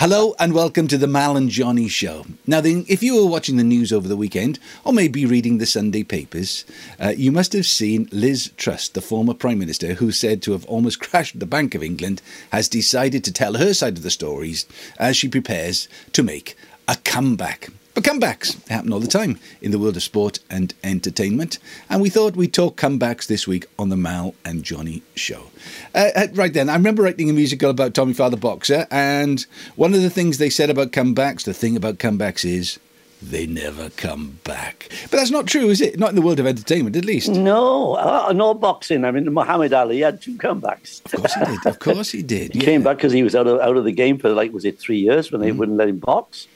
Hello 0.00 0.34
and 0.38 0.54
welcome 0.54 0.88
to 0.88 0.96
the 0.96 1.06
Mal 1.06 1.36
and 1.36 1.50
Johnny 1.50 1.86
Show. 1.86 2.24
Now, 2.46 2.62
then, 2.62 2.86
if 2.88 3.02
you 3.02 3.16
were 3.16 3.30
watching 3.30 3.58
the 3.58 3.62
news 3.62 3.92
over 3.92 4.08
the 4.08 4.16
weekend, 4.16 4.58
or 4.82 4.94
maybe 4.94 5.26
reading 5.26 5.58
the 5.58 5.66
Sunday 5.66 6.04
papers, 6.04 6.64
uh, 6.98 7.12
you 7.14 7.30
must 7.30 7.52
have 7.52 7.66
seen 7.66 8.08
Liz 8.10 8.50
Truss, 8.56 8.88
the 8.88 9.02
former 9.02 9.34
Prime 9.34 9.58
Minister, 9.58 9.92
who 9.92 10.10
said 10.10 10.40
to 10.40 10.52
have 10.52 10.64
almost 10.64 11.00
crashed 11.10 11.38
the 11.38 11.44
Bank 11.44 11.74
of 11.74 11.82
England, 11.82 12.22
has 12.50 12.66
decided 12.66 13.24
to 13.24 13.32
tell 13.32 13.58
her 13.58 13.74
side 13.74 13.98
of 13.98 14.02
the 14.02 14.10
stories 14.10 14.64
as 14.98 15.18
she 15.18 15.28
prepares 15.28 15.86
to 16.14 16.22
make 16.22 16.56
a 16.88 16.96
comeback. 17.04 17.68
But 18.00 18.14
comebacks 18.14 18.66
happen 18.68 18.94
all 18.94 19.00
the 19.00 19.06
time 19.06 19.38
in 19.60 19.72
the 19.72 19.78
world 19.78 19.94
of 19.94 20.02
sport 20.02 20.38
and 20.48 20.72
entertainment, 20.82 21.58
and 21.90 22.00
we 22.00 22.08
thought 22.08 22.34
we'd 22.34 22.54
talk 22.54 22.78
comebacks 22.80 23.26
this 23.26 23.46
week 23.46 23.66
on 23.78 23.90
the 23.90 23.96
Mal 23.96 24.34
and 24.42 24.62
Johnny 24.62 25.02
show. 25.14 25.50
Uh, 25.94 26.08
uh, 26.16 26.26
right 26.32 26.52
then, 26.54 26.70
I 26.70 26.76
remember 26.76 27.02
writing 27.02 27.28
a 27.28 27.34
musical 27.34 27.68
about 27.68 27.92
Tommy 27.92 28.14
Farr 28.14 28.30
the 28.30 28.38
Boxer, 28.38 28.86
and 28.90 29.44
one 29.76 29.92
of 29.92 30.00
the 30.00 30.08
things 30.08 30.38
they 30.38 30.48
said 30.48 30.70
about 30.70 30.92
comebacks, 30.92 31.42
the 31.44 31.52
thing 31.52 31.76
about 31.76 31.98
comebacks 31.98 32.42
is 32.42 32.78
they 33.20 33.46
never 33.46 33.90
come 33.90 34.38
back. 34.44 34.88
But 35.10 35.18
that's 35.18 35.30
not 35.30 35.46
true, 35.46 35.68
is 35.68 35.82
it? 35.82 35.98
Not 35.98 36.08
in 36.08 36.16
the 36.16 36.22
world 36.22 36.40
of 36.40 36.46
entertainment, 36.46 36.96
at 36.96 37.04
least. 37.04 37.28
No, 37.28 37.96
uh, 37.96 38.32
no 38.34 38.54
boxing. 38.54 39.04
I 39.04 39.10
mean, 39.10 39.30
Muhammad 39.30 39.74
Ali 39.74 40.00
had 40.00 40.22
two 40.22 40.38
comebacks. 40.38 41.04
Of 41.04 41.20
course 41.20 41.34
he 41.34 41.44
did. 41.44 41.66
Of 41.66 41.78
course 41.80 42.10
he 42.12 42.22
did. 42.22 42.52
he 42.54 42.60
yeah. 42.60 42.64
came 42.64 42.82
back 42.82 42.96
because 42.96 43.12
he 43.12 43.22
was 43.22 43.34
out 43.34 43.46
of 43.46 43.60
out 43.60 43.76
of 43.76 43.84
the 43.84 43.92
game 43.92 44.16
for 44.16 44.30
like 44.30 44.54
was 44.54 44.64
it 44.64 44.78
three 44.78 45.00
years 45.00 45.30
when 45.30 45.42
they 45.42 45.48
Mm-hmm. 45.50 45.58
wouldn't 45.58 45.76
let 45.76 45.88
him 45.90 45.98
box, 45.98 46.46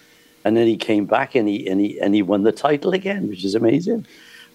and 0.44 0.56
then 0.56 0.66
he 0.66 0.76
came 0.76 1.06
back 1.06 1.34
and 1.34 1.48
he 1.48 1.66
and 1.66 1.80
he 1.80 1.98
and 2.00 2.14
he 2.14 2.22
won 2.22 2.42
the 2.42 2.52
title 2.52 2.92
again, 2.92 3.28
which 3.28 3.44
is 3.44 3.54
amazing. 3.54 4.06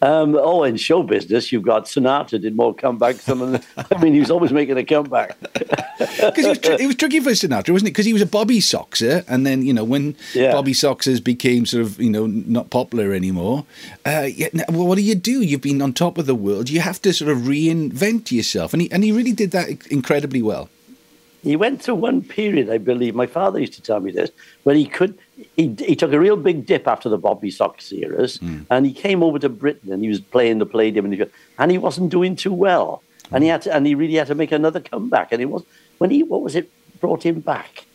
Um, 0.01 0.37
oh, 0.39 0.63
in 0.63 0.77
show 0.77 1.03
business, 1.03 1.51
you've 1.51 1.63
got 1.63 1.83
Sinatra 1.83 2.39
did 2.39 2.55
more 2.55 2.73
comebacks 2.73 3.25
than 3.25 3.61
I 3.91 4.01
mean, 4.01 4.13
he 4.13 4.21
was 4.21 4.31
always 4.31 4.53
making 4.53 4.77
a 4.77 4.83
comeback. 4.85 5.35
Because 5.99 6.45
it, 6.45 6.49
was 6.49 6.59
tr- 6.59 6.71
it 6.83 6.87
was 6.87 6.95
tricky 6.95 7.19
for 7.19 7.31
Sinatra, 7.31 7.71
wasn't 7.73 7.89
it? 7.89 7.91
Because 7.91 8.05
he 8.05 8.13
was 8.13 8.21
a 8.21 8.25
Bobby 8.25 8.59
Soxer, 8.59 9.25
and 9.27 9.45
then 9.45 9.63
you 9.65 9.73
know 9.73 9.83
when 9.83 10.15
Yeah. 10.33 10.53
Bobby 10.53 10.71
Soxers 10.71 11.21
became 11.21 11.65
sort 11.65 11.83
of 11.83 11.99
you 11.99 12.09
know 12.09 12.25
not 12.27 12.69
popular 12.69 13.11
anymore. 13.13 13.65
Uh, 14.05 14.27
yeah, 14.33 14.47
well, 14.69 14.87
what 14.87 14.95
do 14.95 15.01
you 15.01 15.15
do? 15.15 15.41
You've 15.41 15.59
been 15.61 15.81
on 15.81 15.91
top 15.91 16.17
of 16.17 16.25
the 16.25 16.35
world. 16.35 16.69
You 16.69 16.79
have 16.79 17.01
to 17.01 17.11
sort 17.11 17.29
of 17.29 17.39
reinvent 17.39 18.31
yourself, 18.31 18.71
and 18.71 18.81
he 18.83 18.89
and 18.93 19.03
he 19.03 19.11
really 19.11 19.33
did 19.33 19.51
that 19.51 19.67
incredibly 19.87 20.41
well. 20.41 20.69
he 21.43 21.57
went 21.57 21.81
through 21.81 21.95
one 21.95 22.21
period, 22.21 22.69
I 22.69 22.77
believe. 22.77 23.13
My 23.15 23.27
father 23.27 23.59
used 23.59 23.73
to 23.73 23.81
tell 23.81 23.99
me 23.99 24.11
this, 24.11 24.31
where 24.63 24.75
he 24.75 24.85
could. 24.85 25.17
He, 25.55 25.75
he 25.79 25.95
took 25.95 26.11
a 26.13 26.19
real 26.19 26.35
big 26.35 26.65
dip 26.65 26.87
after 26.87 27.07
the 27.09 27.17
Bobby 27.17 27.49
Sox 27.51 27.91
eras, 27.93 28.39
and 28.69 28.85
he 28.85 28.93
came 28.93 29.23
over 29.23 29.39
to 29.39 29.49
Britain 29.49 29.91
and 29.93 30.01
he 30.03 30.09
was 30.09 30.19
playing 30.19 30.59
the 30.59 30.65
Palladium, 30.65 31.05
and 31.05 31.13
he, 31.13 31.23
and 31.57 31.71
he 31.71 31.77
wasn't 31.77 32.09
doing 32.11 32.35
too 32.35 32.53
well, 32.53 33.01
and 33.31 33.43
he 33.43 33.49
had 33.49 33.61
to, 33.63 33.73
and 33.75 33.85
he 33.87 33.95
really 33.95 34.15
had 34.15 34.27
to 34.27 34.35
make 34.35 34.51
another 34.51 34.79
comeback. 34.79 35.31
And 35.31 35.41
it 35.41 35.45
was 35.49 35.63
when 35.97 36.09
he 36.09 36.23
what 36.23 36.41
was 36.41 36.55
it 36.55 36.69
brought 36.99 37.23
him 37.25 37.39
back? 37.39 37.85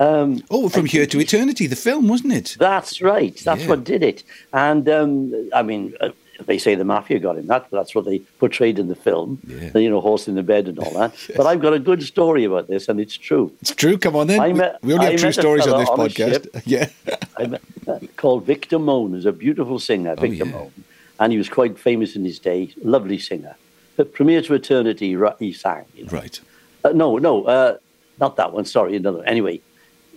Um, 0.00 0.42
Oh, 0.50 0.68
from 0.68 0.86
here 0.86 1.06
to 1.06 1.20
eternity, 1.20 1.66
the 1.66 1.76
film, 1.76 2.06
wasn't 2.08 2.32
it? 2.32 2.56
that's 2.58 3.02
right. 3.02 3.36
That's 3.44 3.62
Yeah. 3.62 3.68
what 3.68 3.84
did 3.84 4.02
it. 4.02 4.22
And 4.52 4.88
um, 4.88 5.50
I 5.52 5.62
mean, 5.62 5.94
uh, 6.00 6.10
they 6.46 6.58
say 6.58 6.74
the 6.74 6.84
mafia 6.84 7.18
got 7.18 7.36
him. 7.36 7.46
That, 7.48 7.68
that's 7.70 7.94
what 7.94 8.04
they 8.04 8.20
portrayed 8.38 8.78
in 8.78 8.88
the 8.88 8.94
film. 8.94 9.40
Yeah. 9.46 9.70
The, 9.70 9.82
you 9.82 9.90
know, 9.90 10.00
horse 10.00 10.28
in 10.28 10.34
the 10.36 10.42
bed 10.42 10.68
and 10.68 10.78
all 10.78 10.92
that. 10.98 11.14
But 11.36 11.46
I've 11.46 11.60
got 11.60 11.72
a 11.74 11.78
good 11.78 12.02
story 12.02 12.44
about 12.44 12.68
this, 12.68 12.88
and 12.88 13.00
it's 13.00 13.16
true. 13.16 13.52
It's 13.60 13.74
true. 13.74 13.98
Come 13.98 14.14
on 14.16 14.26
then. 14.28 14.40
I 14.40 14.48
We- 14.48 14.54
met- 14.54 14.78
we 14.82 14.92
only 14.94 15.06
I 15.06 15.10
have 15.12 15.20
true 15.20 15.32
stories 15.32 15.66
on 15.66 15.80
this 15.80 15.88
on 15.88 15.98
podcast. 15.98 16.62
Yeah. 16.66 16.88
I 17.36 17.46
met, 17.46 17.62
uh, 17.86 17.98
called 18.16 18.44
Vic 18.46 18.68
Damone, 18.68 19.10
who's 19.10 19.26
a 19.26 19.32
beautiful 19.32 19.78
singer, 19.78 20.14
Victor 20.16 20.44
Oh, 20.44 20.46
yeah. 20.46 20.52
Moan. 20.52 20.72
And 21.20 21.32
he 21.32 21.38
was 21.38 21.48
quite 21.48 21.78
famous 21.78 22.14
in 22.14 22.24
his 22.24 22.38
day, 22.38 22.72
lovely 22.82 23.18
singer. 23.18 23.56
But 23.96 24.12
Premier 24.12 24.40
to 24.42 24.54
Eternity, 24.54 25.16
he 25.40 25.52
sang. 25.52 25.84
You 25.96 26.04
know. 26.04 26.10
Right. 26.12 26.40
Uh, 26.84 26.90
no, 26.90 27.18
no, 27.18 27.44
uh, 27.46 27.78
not 28.20 28.36
that 28.36 28.52
one, 28.52 28.64
sorry, 28.64 28.94
another 28.94 29.18
one. 29.18 29.26
Anyway, 29.26 29.60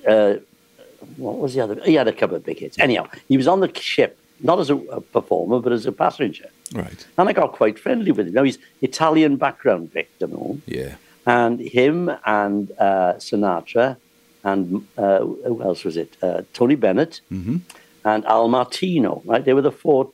uh, 0.08 0.36
what 1.18 1.38
was 1.40 1.56
the 1.56 1.62
other? 1.62 1.82
He 1.84 1.96
had 1.96 2.08
a 2.08 2.14
couple 2.14 2.36
of 2.36 2.46
big 2.46 2.60
hits. 2.60 2.78
Anyhow, 2.78 3.08
he 3.28 3.38
was 3.38 3.48
on 3.48 3.60
the 3.60 3.72
ship, 3.80 4.20
not 4.44 4.60
as 4.60 4.70
a, 4.70 4.76
a 4.76 5.02
performer, 5.02 5.60
but 5.60 5.72
as 5.72 5.86
a 5.86 5.92
passenger. 5.92 6.50
Right. 6.74 7.06
And 7.18 7.28
I 7.30 7.34
got 7.34 7.52
quite 7.54 7.78
friendly 7.78 8.12
with 8.12 8.28
him. 8.28 8.34
Now, 8.34 8.44
he's 8.44 8.58
Italian 8.82 9.36
background, 9.36 9.92
Victor 9.94 10.28
Yeah. 10.66 10.96
and 11.26 11.60
him 11.60 12.10
and 12.26 12.72
uh, 12.80 13.14
Sinatra 13.18 13.98
and 14.44 14.88
uh, 14.98 15.20
who 15.20 15.62
else 15.62 15.84
was 15.84 15.98
it? 15.98 16.18
Uh, 16.24 16.42
Tony 16.54 16.76
Bennett 16.76 17.22
Mm-hmm. 17.32 17.58
and 18.06 18.26
Al 18.26 18.48
Martino. 18.48 19.22
Right, 19.26 19.44
they 19.46 19.54
were 19.54 19.62
the 19.62 19.72
four 19.72 20.10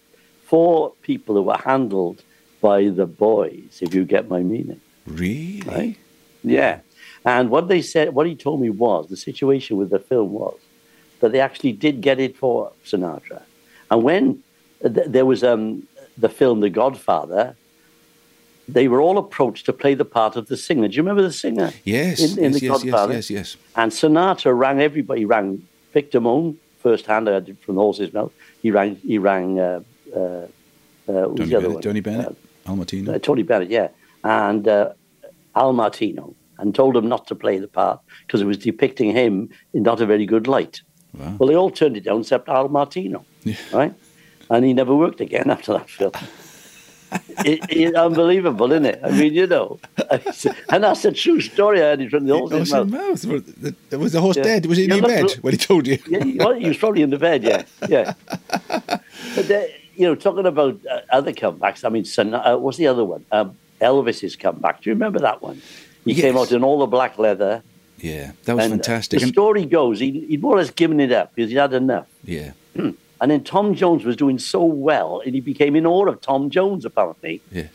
four 0.45 0.93
people 1.01 1.35
who 1.35 1.43
were 1.43 1.57
handled 1.71 2.23
by 2.61 2.89
the 2.89 3.05
boys. 3.05 3.79
If 3.81 3.93
you 3.93 4.03
get 4.05 4.27
my 4.29 4.41
meaning, 4.41 4.81
Really? 5.05 5.61
right? 5.65 5.97
Yeah. 6.43 6.79
And 7.25 7.49
what 7.49 7.67
they 7.67 7.81
said, 7.81 8.13
what 8.13 8.25
he 8.27 8.35
told 8.35 8.61
me 8.61 8.69
was 8.69 9.07
the 9.09 9.17
situation 9.17 9.77
with 9.77 9.89
the 9.89 9.99
film 9.99 10.31
was 10.31 10.57
that 11.19 11.31
they 11.33 11.39
actually 11.41 11.73
did 11.73 11.99
get 12.01 12.19
it 12.19 12.37
for 12.37 12.71
Sinatra, 12.85 13.41
and 13.91 14.03
when 14.03 14.43
th- 14.81 15.07
there 15.07 15.25
was 15.25 15.43
um, 15.43 15.87
the 16.17 16.29
film 16.29 16.59
The 16.61 16.69
Godfather. 16.69 17.55
They 18.69 18.89
were 18.89 18.99
all 18.99 19.17
approached 19.17 19.65
to 19.67 19.71
play 19.71 19.93
the 19.93 20.03
part 20.03 20.35
of 20.35 20.47
the 20.47 20.57
singer. 20.57 20.89
Do 20.89 20.95
you 20.95 21.01
remember 21.01 21.21
the 21.21 21.31
singer? 21.31 21.71
Yes. 21.85 22.19
in, 22.19 22.37
in 22.37 22.51
yes, 22.51 22.59
the 22.59 22.65
yes, 22.65 22.83
Godfather. 22.83 23.13
yes, 23.13 23.29
yes, 23.29 23.55
yes. 23.55 23.63
And 23.77 23.93
Sinatra 23.93 24.57
rang 24.57 24.81
everybody. 24.81 25.21
He 25.21 25.25
rang 25.25 25.65
Vic 25.93 26.11
Damone 26.11 26.57
first 26.79 27.05
hand. 27.05 27.29
I 27.29 27.35
had 27.35 27.47
it 27.47 27.63
from 27.63 27.75
the 27.75 27.81
horse's 27.81 28.11
mouth. 28.11 28.33
He 28.61 28.71
rang. 28.71 28.97
He 28.97 29.19
rang. 29.19 29.57
Uh, 29.57 29.83
uh, 30.13 30.19
uh, 30.19 30.47
who's 31.07 31.37
Tony 31.37 31.45
the 31.45 31.55
other 31.55 31.67
Bennett. 31.67 31.73
one? 31.75 31.81
Tony 31.81 32.01
Bennett. 32.01 32.37
Al 32.65 32.75
Martino. 32.75 33.13
Uh, 33.13 33.19
Tony 33.19 33.43
Bennett, 33.43 33.69
yeah, 33.69 33.87
and 34.25 34.67
uh, 34.67 34.91
Al 35.55 35.71
Martino, 35.71 36.35
and 36.57 36.75
told 36.75 36.97
him 36.97 37.07
not 37.07 37.27
to 37.27 37.35
play 37.35 37.59
the 37.59 37.67
part 37.67 38.01
because 38.25 38.41
it 38.41 38.45
was 38.45 38.57
depicting 38.57 39.11
him 39.11 39.49
in 39.73 39.83
not 39.83 40.01
a 40.01 40.05
very 40.05 40.25
good 40.25 40.47
light. 40.47 40.81
Wow. 41.13 41.35
Well, 41.39 41.49
they 41.49 41.55
all 41.55 41.69
turned 41.71 41.97
it 41.97 42.03
down 42.03 42.21
except 42.21 42.49
Al 42.49 42.69
Martino, 42.69 43.25
Yeah. 43.43 43.55
right? 43.73 43.93
And 44.49 44.65
he 44.65 44.73
never 44.73 44.95
worked 44.95 45.19
again 45.21 45.49
after 45.55 45.73
that 45.73 45.89
film. 45.89 46.11
it, 47.45 47.59
it, 47.69 47.95
unbelievable, 47.95 48.71
isn't 48.71 48.85
it? 48.85 48.99
I 49.03 49.11
mean, 49.11 49.33
you 49.33 49.47
know, 49.47 49.79
and 50.69 50.83
that's 50.83 51.05
a 51.05 51.11
true 51.11 51.39
story. 51.39 51.79
I 51.81 51.85
heard 51.85 52.01
it 52.01 52.09
from 52.11 52.25
the 52.27 52.37
horse's 52.37 52.71
mouth. 52.71 52.87
mouth. 52.89 53.25
Was 53.91 54.11
the- 54.11 54.21
horse 54.21 54.37
Yeah. 54.37 54.43
dead? 54.43 54.65
Was 54.65 54.77
he 54.77 54.83
in 54.85 54.89
your 54.91 55.01
bed 55.01 55.31
when 55.41 55.53
he 55.53 55.57
told 55.57 55.87
you? 55.87 55.97
Yeah, 56.07 56.23
he, 56.23 56.37
well, 56.37 56.53
he 56.53 56.67
was 56.67 56.77
probably 56.77 57.01
in 57.01 57.09
the 57.09 57.17
bed, 57.17 57.43
yeah, 57.43 57.63
yeah. 57.87 58.13
But 58.67 59.49
uh, 59.51 59.61
you 59.95 60.05
know, 60.05 60.15
talking 60.15 60.45
about 60.45 60.79
uh, 60.85 60.99
other 61.11 61.31
comebacks, 61.33 61.85
I 61.85 61.89
mean, 61.89 62.03
Sin- 62.05 62.33
uh, 62.33 62.57
what's 62.57 62.77
the 62.77 62.87
other 62.87 63.05
one? 63.05 63.25
Um, 63.31 63.57
Elvis's 63.81 64.35
comeback. 64.35 64.81
Do 64.81 64.89
you 64.89 64.93
remember 64.95 65.19
that 65.19 65.41
one? 65.41 65.61
He 66.05 66.13
came 66.15 66.37
out 66.37 66.51
in 66.51 66.63
all 66.63 66.79
the 66.79 66.87
black 66.87 67.17
leather. 67.17 67.63
Yeah, 67.99 68.31
that 68.45 68.55
was 68.55 68.65
and 68.65 68.73
fantastic. 68.73 69.19
The 69.21 69.27
story 69.27 69.65
goes, 69.65 69.99
he, 69.99 70.25
he'd 70.27 70.41
more 70.41 70.55
or 70.55 70.59
less 70.59 70.69
given 70.71 70.99
it 70.99 71.11
up 71.11 71.33
because 71.35 71.49
he 71.51 71.57
had 71.57 71.73
enough. 71.73 72.07
yeah, 72.23 72.51
And 73.19 73.31
then 73.31 73.43
Tom 73.43 73.73
Jones 73.73 74.05
was 74.05 74.15
doing 74.15 74.37
so 74.37 74.63
well, 74.63 75.21
and 75.25 75.33
he 75.33 75.41
became 75.41 75.75
in 75.75 75.87
awe 75.87 76.07
of 76.07 76.21
Tom 76.21 76.49
Jones, 76.51 76.85
apparently. 76.85 77.41
yeah. 77.51 77.67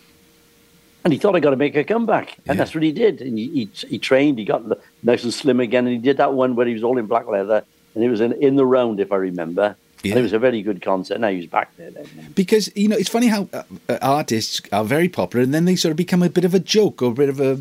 And 1.05 1.12
he 1.12 1.19
thought, 1.19 1.34
I 1.34 1.41
got 1.41 1.50
to 1.50 1.56
make 1.56 1.75
a 1.75 1.83
comeback. 1.83 2.37
And 2.47 2.47
Yeah. 2.47 2.55
that's 2.55 2.75
what 2.77 2.84
he 2.84 2.93
did. 2.93 3.21
And 3.21 3.37
he, 3.37 3.49
he, 3.49 3.87
he 3.88 3.99
trained, 3.99 4.38
he 4.38 4.44
got 4.44 4.62
nice 5.03 5.25
and 5.25 5.34
slim 5.34 5.59
again, 5.59 5.84
and 5.87 5.93
he 5.97 5.99
did 6.00 6.19
that 6.19 6.33
one 6.34 6.54
where 6.54 6.65
he 6.65 6.75
was 6.75 6.84
all 6.84 6.97
in 6.97 7.06
black 7.06 7.27
leather. 7.27 7.65
And 7.97 8.04
it 8.04 8.09
was 8.09 8.21
in, 8.21 8.33
in 8.34 8.54
the 8.54 8.65
round, 8.65 9.00
if 9.00 9.10
I 9.10 9.16
remember. 9.16 9.75
Yeah. 10.04 10.12
And 10.12 10.21
it 10.21 10.22
was 10.22 10.33
a 10.33 10.39
very 10.39 10.62
good 10.62 10.81
concert. 10.81 11.19
Now 11.19 11.28
he's 11.31 11.47
back 11.47 11.77
there 11.77 11.91
then. 11.91 12.06
Because 12.37 12.71
you 12.77 12.87
know, 12.87 12.97
it's 12.97 13.09
funny 13.09 13.27
how 13.27 13.49
uh, 13.53 13.62
uh, 13.89 13.99
artists 14.00 14.62
are 14.71 14.84
very 14.84 15.09
popular, 15.09 15.43
and 15.43 15.53
then 15.53 15.65
they 15.65 15.75
sort 15.75 15.91
of 15.91 15.97
become 15.97 16.22
a 16.22 16.31
bit 16.31 16.44
of 16.44 16.54
a 16.54 16.60
joke 16.60 17.03
or 17.03 17.10
a 17.10 17.15
bit 17.15 17.28
of 17.28 17.41
a, 17.41 17.59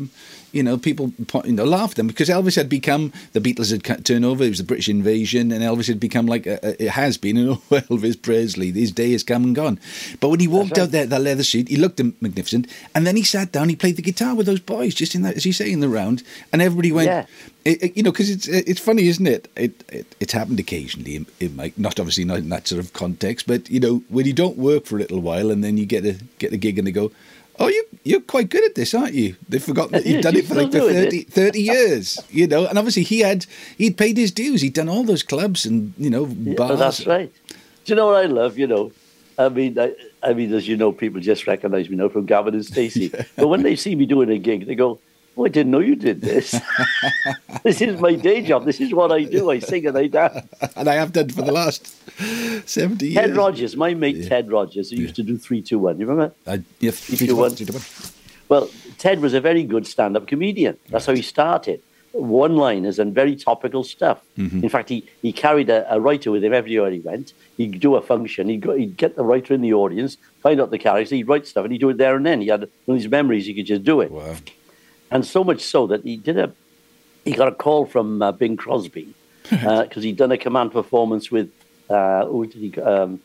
you 0.52 0.62
know, 0.62 0.76
people 0.76 1.12
you 1.44 1.52
know 1.52 1.64
laughed 1.64 1.92
at 1.92 1.96
them 1.96 2.06
because 2.06 2.28
Elvis 2.28 2.56
had 2.56 2.68
become 2.68 3.12
the 3.32 3.40
Beatles 3.40 3.70
had 3.70 4.04
turned 4.04 4.24
over. 4.24 4.44
It 4.44 4.50
was 4.50 4.58
the 4.58 4.64
British 4.64 4.88
invasion, 4.88 5.50
and 5.50 5.62
Elvis 5.62 5.88
had 5.88 5.98
become 5.98 6.26
like 6.26 6.46
a, 6.46 6.58
a- 6.62 6.84
it 6.84 6.90
has 6.90 7.16
been. 7.16 7.36
And 7.36 7.48
oh, 7.50 7.62
Elvis 7.70 8.20
Presley, 8.20 8.70
his 8.70 8.92
day 8.92 9.12
has 9.12 9.22
come 9.22 9.44
and 9.44 9.54
gone. 9.54 9.80
But 10.20 10.28
when 10.28 10.40
he 10.40 10.48
walked 10.48 10.72
right. 10.72 10.80
out 10.80 10.90
there, 10.90 11.06
that 11.06 11.20
leather 11.20 11.42
suit, 11.42 11.68
he 11.68 11.76
looked 11.76 12.00
magnificent, 12.20 12.66
and 12.94 13.06
then 13.06 13.16
he 13.16 13.22
sat 13.22 13.50
down. 13.52 13.68
He 13.68 13.76
played 13.76 13.96
the 13.96 14.02
guitar 14.02 14.34
with 14.34 14.46
those 14.46 14.60
boys, 14.60 14.94
just 14.94 15.14
in 15.14 15.22
that, 15.22 15.36
as 15.36 15.46
you 15.46 15.52
say, 15.52 15.72
in 15.72 15.80
the 15.80 15.88
round, 15.88 16.22
and 16.52 16.62
everybody 16.62 16.92
went. 16.92 17.06
Yeah. 17.08 17.26
It, 17.64 17.82
it- 17.82 17.96
you 17.96 18.02
know, 18.02 18.12
because 18.12 18.30
it's 18.30 18.48
it's 18.48 18.80
funny, 18.80 19.08
isn't 19.08 19.26
it? 19.26 19.48
It, 19.56 19.84
it 19.90 20.14
it's 20.20 20.32
happened 20.32 20.60
occasionally. 20.60 21.16
It, 21.16 21.26
it 21.40 21.54
might 21.54 21.78
not 21.78 21.98
obviously 21.98 22.24
not 22.24 22.38
in 22.38 22.48
that 22.50 22.66
sort 22.68 22.80
of 22.80 22.92
context, 22.92 23.46
but 23.46 23.70
you 23.70 23.80
know, 23.80 24.02
when 24.08 24.26
you 24.26 24.32
don't 24.32 24.56
work 24.58 24.84
for 24.86 24.96
a 24.96 25.00
little 25.00 25.20
while 25.20 25.50
and 25.50 25.62
then 25.64 25.76
you 25.78 25.86
get 25.86 26.04
a 26.04 26.18
get 26.38 26.52
a 26.52 26.56
gig 26.56 26.78
and 26.78 26.86
they 26.86 26.92
go, 26.92 27.12
"Oh, 27.62 27.68
you 27.68 27.84
you're 28.04 28.20
quite 28.20 28.48
good 28.50 28.64
at 28.64 28.74
this, 28.74 28.92
aren't 28.94 29.14
you?" 29.14 29.36
They've 29.48 29.62
forgotten 29.62 29.94
uh, 29.94 29.98
that 29.98 30.06
you've 30.06 30.22
done 30.22 30.36
it 30.36 30.46
for 30.46 30.54
like 30.54 30.72
for 30.72 30.80
30, 30.80 31.22
30 31.22 31.60
years, 31.60 32.18
you 32.30 32.46
know. 32.46 32.66
And 32.66 32.76
obviously, 32.78 33.04
he 33.04 33.20
had 33.20 33.46
he'd 33.78 33.96
paid 33.96 34.16
his 34.16 34.30
dues. 34.32 34.60
He'd 34.62 34.74
done 34.74 34.88
all 34.88 35.04
those 35.04 35.22
clubs 35.22 35.64
and 35.66 35.94
you 35.98 36.10
know 36.10 36.26
Yeah, 36.26 36.54
bars. 36.54 36.78
that's 36.78 37.06
right. 37.06 37.32
Do 37.84 37.92
you 37.92 37.96
know 37.96 38.06
what 38.06 38.16
I 38.24 38.26
love? 38.26 38.58
You 38.58 38.66
know, 38.66 38.92
I 39.38 39.48
mean, 39.48 39.78
I, 39.78 39.94
I 40.22 40.34
mean, 40.34 40.52
as 40.54 40.68
you 40.68 40.76
know, 40.76 40.92
people 40.92 41.20
just 41.20 41.46
recognise 41.46 41.88
me 41.90 41.96
now 41.96 42.08
from 42.08 42.26
Gavin 42.26 42.54
and 42.54 42.64
Stacey. 42.64 43.10
But 43.36 43.48
when 43.48 43.62
they 43.62 43.76
see 43.76 43.94
me 43.94 44.06
doing 44.06 44.30
a 44.30 44.38
gig, 44.38 44.66
they 44.66 44.74
go, 44.76 45.00
"Oh, 45.36 45.46
I 45.46 45.48
didn't 45.48 45.72
know 45.72 45.80
you 45.80 45.96
did 45.96 46.20
this. 46.20 46.54
this 47.62 47.80
is 47.80 48.00
my 48.00 48.14
day 48.14 48.42
job. 48.42 48.64
This 48.64 48.80
is 48.80 48.92
what 48.92 49.12
I 49.12 49.24
do. 49.24 49.50
I 49.50 49.58
sing 49.58 49.86
and 49.86 49.96
I 49.96 50.06
dance." 50.06 50.46
and 50.76 50.88
I 50.88 50.94
have 50.94 51.12
done 51.12 51.28
for 51.30 51.42
the 51.42 51.52
last 51.52 51.86
seventy 52.68 53.08
years. 53.08 53.26
Ted 53.26 53.36
Rogers, 53.36 53.76
my 53.76 53.94
mate 53.94 54.28
Ted 54.28 54.50
Rogers, 54.50 54.90
who 54.90 54.96
used 54.96 55.16
to 55.16 55.22
do 55.22 55.38
three, 55.38 55.62
two, 55.62 55.78
one. 55.78 55.98
You 55.98 56.06
remember? 56.06 56.34
I, 56.46 56.62
yeah, 56.80 56.90
three, 56.92 57.18
you 57.18 57.26
to 57.28 57.32
one, 57.34 57.50
want- 57.50 57.58
three. 57.58 58.10
Well, 58.48 58.68
Ted 58.98 59.20
was 59.20 59.32
a 59.34 59.40
very 59.40 59.62
good 59.64 59.86
stand-up 59.86 60.26
comedian. 60.26 60.76
That's 60.90 61.06
how 61.06 61.14
he 61.14 61.22
started. 61.22 61.80
one-liners 62.12 62.98
and 62.98 63.14
very 63.14 63.34
topical 63.34 63.82
stuff. 63.82 64.20
Mm-hmm. 64.36 64.62
In 64.62 64.68
fact, 64.68 64.90
he, 64.90 65.08
he 65.22 65.32
carried 65.32 65.70
a, 65.70 65.90
a 65.94 65.98
writer 65.98 66.30
with 66.30 66.44
him 66.44 66.52
everywhere 66.52 66.90
he 66.90 67.00
went. 67.00 67.32
He'd 67.56 67.80
do 67.80 67.94
a 67.96 68.02
function. 68.02 68.48
He'd, 68.50 68.60
go, 68.60 68.76
he'd 68.76 68.98
get 68.98 69.16
the 69.16 69.24
writer 69.24 69.54
in 69.54 69.62
the 69.62 69.72
audience, 69.72 70.18
find 70.42 70.60
out 70.60 70.70
the 70.70 70.78
character. 70.78 71.14
He'd 71.14 71.26
write 71.28 71.46
stuff, 71.46 71.64
and 71.64 71.72
he'd 71.72 71.80
do 71.80 71.88
it 71.88 71.96
there 71.96 72.14
and 72.16 72.26
then. 72.26 72.42
He 72.42 72.48
had 72.48 72.60
one 72.84 72.96
of 72.96 73.02
these 73.02 73.10
memories. 73.10 73.46
He 73.46 73.54
could 73.54 73.64
just 73.64 73.84
do 73.84 74.02
it. 74.02 74.10
Wow. 74.10 74.36
And 75.12 75.24
so 75.26 75.44
much 75.44 75.60
so 75.60 75.86
that 75.88 76.02
he 76.04 76.16
did 76.16 76.38
a, 76.38 76.52
he 77.24 77.32
got 77.32 77.48
a 77.48 77.52
call 77.52 77.86
from 77.86 78.22
uh, 78.22 78.32
Bing 78.32 78.56
Crosby 78.56 79.14
because 79.50 80.02
he'd 80.02 80.16
done 80.16 80.32
a 80.32 80.38
command 80.38 80.72
performance 80.72 81.30
with, 81.30 81.50
uh, 81.90 82.26
who 82.26 82.46
did 82.46 82.60
he? 82.74 82.80
Um, 82.80 83.20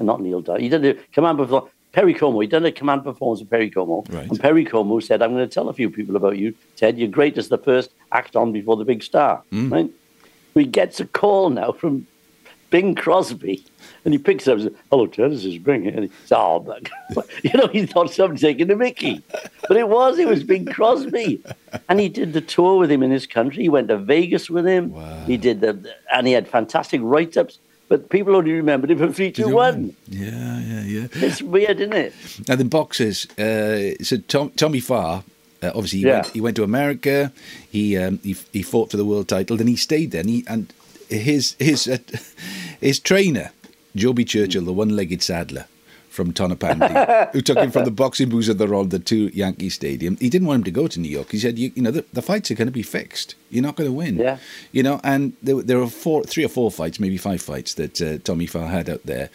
not 0.00 0.20
Neil 0.22 0.40
Dye. 0.40 0.60
He 0.60 0.68
did 0.68 0.84
a 0.84 0.94
command 1.12 1.38
performance. 1.38 1.70
Perry 1.92 2.14
Como. 2.14 2.40
He'd 2.40 2.50
done 2.50 2.64
a 2.66 2.72
command 2.72 3.04
performance 3.04 3.38
with 3.40 3.50
Perry 3.50 3.70
Como, 3.70 4.02
Right. 4.08 4.28
and 4.28 4.40
Perry 4.40 4.64
Como 4.64 4.98
said, 4.98 5.22
"I'm 5.22 5.32
going 5.32 5.48
to 5.48 5.54
tell 5.54 5.68
a 5.68 5.72
few 5.72 5.88
people 5.90 6.16
about 6.16 6.38
you, 6.38 6.52
Ted. 6.76 6.98
You're 6.98 7.08
great 7.08 7.38
as 7.38 7.48
the 7.50 7.58
first 7.58 7.90
act 8.10 8.34
on 8.34 8.50
before 8.50 8.76
the 8.76 8.84
big 8.84 9.02
star." 9.04 9.42
Right? 9.52 9.88
He 10.54 10.64
gets 10.64 10.98
a 10.98 11.04
call 11.04 11.50
now 11.50 11.70
from 11.72 12.06
Bing 12.70 12.94
Crosby, 12.94 13.64
and 14.04 14.12
he 14.14 14.18
picks 14.18 14.48
up 14.48 14.54
and 14.58 14.62
says, 14.64 14.72
"Hello, 14.90 15.06
Ted. 15.06 15.30
This 15.32 15.44
is 15.44 15.58
Bing." 15.58 15.86
And 15.86 16.04
he 16.04 16.10
says, 16.22 16.32
"Oh, 16.32 16.60
but 16.60 16.82
you 17.42 17.50
know, 17.54 17.68
he 17.68 17.86
thought 17.86 18.10
someone 18.12 18.36
taking 18.36 18.66
the 18.66 18.76
Mickey, 18.76 19.22
but 19.68 19.76
it 19.76 19.88
was 19.88 20.18
it 20.18 20.26
was 20.28 20.42
Bing 20.42 20.66
Crosby." 20.66 21.42
And 21.88 22.00
he 22.00 22.08
did 22.08 22.32
the 22.32 22.40
tour 22.40 22.78
with 22.78 22.90
him 22.90 23.02
in 23.02 23.10
his 23.10 23.26
country. 23.26 23.62
He 23.62 23.68
went 23.68 23.88
to 23.88 23.96
Vegas 23.98 24.48
with 24.50 24.66
him. 24.66 24.92
Wow. 24.92 25.24
He 25.26 25.36
did 25.36 25.60
the, 25.60 25.94
and 26.12 26.26
he 26.26 26.32
had 26.32 26.48
fantastic 26.48 27.00
write-ups. 27.02 27.58
But 27.88 28.08
people 28.08 28.34
only 28.34 28.52
remembered 28.52 28.90
him 28.90 28.98
from 28.98 29.12
three, 29.12 29.30
two, 29.30 29.54
one. 29.54 29.94
Yeah, 30.08 30.58
yeah, 30.60 30.82
yeah. 30.84 31.06
It's 31.12 31.42
weird, 31.42 31.80
isn't 31.80 31.92
it? 31.92 32.14
Now 32.48 32.56
the 32.56 32.64
boxers. 32.64 33.26
Uh, 33.38 34.02
so 34.02 34.16
Tom, 34.16 34.50
Tommy 34.56 34.80
Farr. 34.80 35.22
Uh, 35.62 35.68
obviously, 35.74 35.98
he, 36.00 36.06
Yeah. 36.06 36.14
went, 36.22 36.26
he 36.28 36.40
went 36.40 36.56
to 36.56 36.62
America. 36.64 37.30
He, 37.70 37.96
um, 37.98 38.20
he 38.22 38.36
he 38.52 38.62
fought 38.62 38.90
for 38.90 38.96
the 38.96 39.04
world 39.04 39.28
title. 39.28 39.56
Then 39.58 39.66
he 39.66 39.76
stayed 39.76 40.12
there. 40.12 40.20
And, 40.22 40.30
he, 40.30 40.44
and 40.46 40.72
his 41.08 41.56
his 41.58 41.88
uh, 41.88 41.98
his 42.80 42.98
trainer, 42.98 43.50
Joby 43.96 44.24
Churchill, 44.24 44.64
the 44.64 44.72
one-legged 44.72 45.22
saddler 45.22 45.66
from 46.08 46.32
Tonypandy, 46.32 47.32
who 47.32 47.40
took 47.40 47.58
him 47.58 47.72
from 47.72 47.84
the 47.84 47.90
boxing 47.90 48.28
booths 48.28 48.48
of 48.48 48.58
the 48.58 48.66
Rhondda 48.66 49.04
to 49.04 49.36
Yankee 49.36 49.68
Stadium. 49.68 50.16
He 50.18 50.30
didn't 50.30 50.46
want 50.46 50.58
him 50.58 50.64
to 50.64 50.70
go 50.70 50.86
to 50.86 51.00
New 51.00 51.08
York. 51.08 51.32
He 51.32 51.38
said, 51.38 51.58
"You, 51.58 51.72
you 51.74 51.82
know, 51.82 51.90
the, 51.90 52.04
the 52.12 52.22
fights 52.22 52.50
are 52.50 52.54
going 52.54 52.68
to 52.68 52.72
be 52.72 52.82
fixed. 52.82 53.34
You're 53.50 53.64
not 53.64 53.76
going 53.76 53.90
to 53.90 53.92
win." 53.92 54.16
Yeah. 54.18 54.38
You 54.72 54.82
know, 54.84 55.00
and 55.02 55.32
there, 55.42 55.60
there 55.60 55.78
were 55.78 55.88
four, 55.88 56.22
three 56.24 56.44
or 56.44 56.48
four 56.48 56.70
fights, 56.70 57.00
maybe 57.00 57.18
five 57.18 57.42
fights 57.42 57.74
that 57.74 58.00
uh, 58.00 58.18
Tommy 58.18 58.46
Farr 58.46 58.68
had 58.68 58.88
out 58.88 59.04
there, 59.04 59.30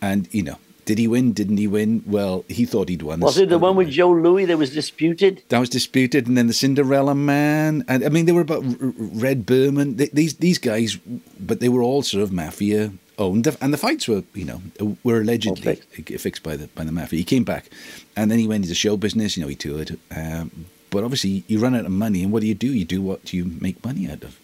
and 0.00 0.28
you 0.32 0.42
know, 0.42 0.58
did 0.84 0.98
he 0.98 1.08
win? 1.08 1.32
Didn't 1.32 1.56
he 1.56 1.66
win? 1.66 2.02
Well, 2.06 2.44
he 2.48 2.64
thought 2.64 2.88
he'd 2.88 3.02
won. 3.02 3.20
Was 3.20 3.38
it 3.38 3.48
the 3.48 3.58
one 3.58 3.76
with 3.76 3.90
Joe 3.90 4.10
Louis 4.10 4.44
that 4.46 4.58
was 4.58 4.72
disputed? 4.72 5.42
That 5.48 5.58
was 5.58 5.68
disputed, 5.68 6.26
and 6.26 6.36
then 6.36 6.46
the 6.46 6.52
Cinderella 6.52 7.14
Man, 7.14 7.84
and 7.88 8.04
I 8.04 8.08
mean, 8.08 8.26
they 8.26 8.32
were 8.32 8.42
about 8.42 8.64
Red 8.66 9.46
Burman. 9.46 9.96
These 9.96 10.36
these 10.36 10.58
guys, 10.58 10.98
but 11.40 11.60
they 11.60 11.68
were 11.68 11.82
all 11.82 12.02
sort 12.02 12.22
of 12.22 12.32
mafia 12.32 12.92
owned, 13.18 13.46
and 13.60 13.72
the 13.72 13.78
fights 13.78 14.08
were, 14.08 14.24
you 14.34 14.44
know, 14.44 14.96
were 15.02 15.20
allegedly 15.20 15.76
fixed. 15.76 16.20
fixed 16.20 16.42
by 16.42 16.56
the 16.56 16.68
by 16.68 16.84
the 16.84 16.92
mafia. 16.92 17.18
He 17.18 17.24
came 17.24 17.44
back, 17.44 17.70
and 18.16 18.30
then 18.30 18.38
he 18.38 18.46
went 18.46 18.64
into 18.64 18.74
show 18.74 18.96
business. 18.96 19.36
You 19.36 19.42
know, 19.42 19.48
he 19.48 19.56
toured, 19.56 19.98
um, 20.14 20.66
but 20.90 21.04
obviously 21.04 21.44
you 21.46 21.58
run 21.58 21.74
out 21.74 21.86
of 21.86 21.92
money, 21.92 22.22
and 22.22 22.32
what 22.32 22.40
do 22.40 22.46
you 22.46 22.54
do? 22.54 22.72
You 22.72 22.84
do 22.84 23.00
what 23.00 23.32
you 23.32 23.44
make 23.60 23.84
money 23.84 24.08
out 24.10 24.22
of. 24.22 24.38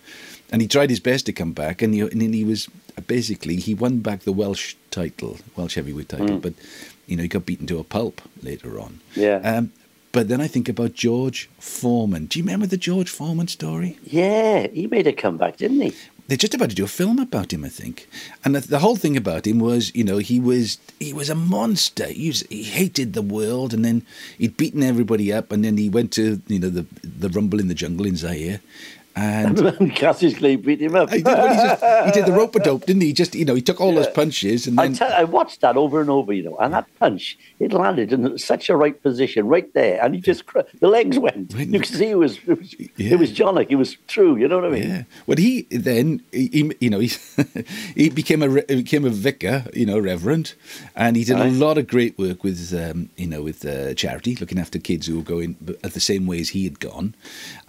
And 0.52 0.60
he 0.60 0.68
tried 0.68 0.90
his 0.90 1.00
best 1.00 1.26
to 1.26 1.32
come 1.32 1.52
back, 1.52 1.80
and, 1.80 1.94
he, 1.94 2.00
and 2.00 2.20
then 2.20 2.32
he 2.32 2.44
was 2.44 2.68
basically 3.06 3.56
he 3.56 3.74
won 3.74 3.98
back 3.98 4.20
the 4.20 4.32
Welsh 4.32 4.74
title, 4.90 5.38
Welsh 5.56 5.76
heavyweight 5.76 6.08
title, 6.08 6.38
but 6.38 6.54
you 7.06 7.16
know 7.16 7.22
he 7.22 7.28
got 7.28 7.46
beaten 7.46 7.66
to 7.68 7.78
a 7.78 7.84
pulp 7.84 8.20
later 8.42 8.80
on. 8.80 9.00
Yeah. 9.14 9.36
Um, 9.36 9.72
but 10.12 10.28
then 10.28 10.40
I 10.40 10.48
think 10.48 10.68
about 10.68 10.94
George 10.94 11.48
Foreman. 11.58 12.26
Do 12.26 12.38
you 12.38 12.44
remember 12.44 12.66
the 12.66 12.76
George 12.76 13.08
Foreman 13.08 13.46
story? 13.46 13.96
Yeah, 14.04 14.66
he 14.66 14.88
made 14.88 15.06
a 15.06 15.12
comeback, 15.12 15.56
didn't 15.58 15.80
he? 15.80 15.92
They're 16.26 16.36
just 16.36 16.54
about 16.54 16.70
to 16.70 16.76
do 16.76 16.84
a 16.84 16.88
film 16.88 17.18
about 17.18 17.52
him, 17.52 17.64
I 17.64 17.68
think. 17.68 18.08
And 18.44 18.54
the, 18.54 18.60
the 18.60 18.78
whole 18.78 18.94
thing 18.94 19.16
about 19.16 19.46
him 19.46 19.58
was, 19.58 19.92
you 19.96 20.04
know, 20.04 20.18
he 20.18 20.38
was 20.38 20.78
he 20.98 21.12
was 21.12 21.28
a 21.28 21.34
monster. 21.34 22.06
He, 22.06 22.28
was, 22.28 22.42
he 22.48 22.62
hated 22.62 23.12
the 23.12 23.22
world, 23.22 23.74
and 23.74 23.84
then 23.84 24.04
he'd 24.38 24.56
beaten 24.56 24.82
everybody 24.82 25.32
up, 25.32 25.50
and 25.52 25.64
then 25.64 25.76
he 25.76 25.88
went 25.88 26.12
to, 26.12 26.40
you 26.46 26.58
know, 26.58 26.70
the 26.70 26.86
the 27.02 27.28
Rumble 27.28 27.58
in 27.58 27.68
the 27.68 27.74
Jungle 27.74 28.06
in 28.06 28.16
Zaire, 28.16 28.60
and 29.16 29.56
Cassius 29.96 30.38
Clay 30.38 30.56
beat 30.56 30.80
him 30.80 30.94
up. 30.94 31.10
he 31.10 31.16
did, 31.18 31.24
well, 31.26 31.48
he, 31.48 31.54
just, 31.54 32.06
he 32.06 32.12
did 32.12 32.26
the 32.26 32.32
rope 32.32 32.54
a 32.54 32.60
dope, 32.60 32.84
didn't 32.86 33.02
he? 33.02 33.12
Just 33.12 33.34
you 33.34 33.44
know, 33.44 33.54
he 33.54 33.62
took 33.62 33.80
all 33.80 33.94
those 33.94 34.06
punches, 34.08 34.66
and 34.66 34.80
I, 34.80 34.88
tell, 34.92 35.12
I 35.12 35.24
watched 35.24 35.60
that 35.62 35.76
over 35.76 36.00
and 36.00 36.08
over, 36.10 36.32
you 36.32 36.42
know, 36.44 36.56
and 36.58 36.72
that 36.74 36.86
punch, 36.98 37.38
it 37.58 37.72
landed 37.72 38.12
in 38.12 38.38
such 38.38 38.68
a 38.70 38.76
right 38.76 39.00
position, 39.02 39.46
right 39.48 39.72
there, 39.74 40.02
and 40.04 40.14
he 40.14 40.20
just, 40.20 40.46
cr- 40.46 40.60
the 40.80 40.88
legs 40.88 41.18
went. 41.18 41.52
Right. 41.54 41.66
You 41.68 41.80
could 41.80 41.88
see 41.88 42.06
it 42.10 42.18
was, 42.18 42.38
it 42.46 42.58
was, 42.58 42.74
Yeah. 42.96 43.12
it 43.14 43.18
was 43.18 43.30
it 43.70 43.76
was 43.76 43.96
true, 44.08 44.36
you 44.36 44.46
know 44.48 44.56
what 44.56 44.66
I 44.66 44.70
mean? 44.70 44.88
Yeah. 44.88 45.02
Well, 45.26 45.36
he 45.38 45.62
then, 45.70 46.22
he, 46.32 46.46
he- 46.48 46.76
you 46.80 46.90
know, 46.90 47.00
he, 47.00 47.10
he 47.94 48.10
became 48.10 48.42
a 48.42 48.48
became 48.62 49.04
a 49.04 49.10
vicar, 49.10 49.64
you 49.74 49.86
know, 49.86 49.98
reverend, 49.98 50.54
and 50.94 51.16
he 51.16 51.24
did 51.24 51.38
a 51.38 51.50
lot 51.50 51.78
of 51.78 51.86
great 51.86 52.18
work 52.18 52.44
with, 52.44 52.72
um, 52.74 53.10
you 53.16 53.26
know, 53.26 53.42
with 53.42 53.64
uh, 53.64 53.94
charity, 53.94 54.36
looking 54.36 54.58
after 54.58 54.78
kids 54.78 55.06
who 55.06 55.16
were 55.18 55.22
going 55.24 55.56
at 55.84 55.92
the 55.94 56.00
same 56.00 56.26
way 56.26 56.40
as 56.40 56.50
he 56.50 56.64
had 56.64 56.80
gone, 56.80 57.14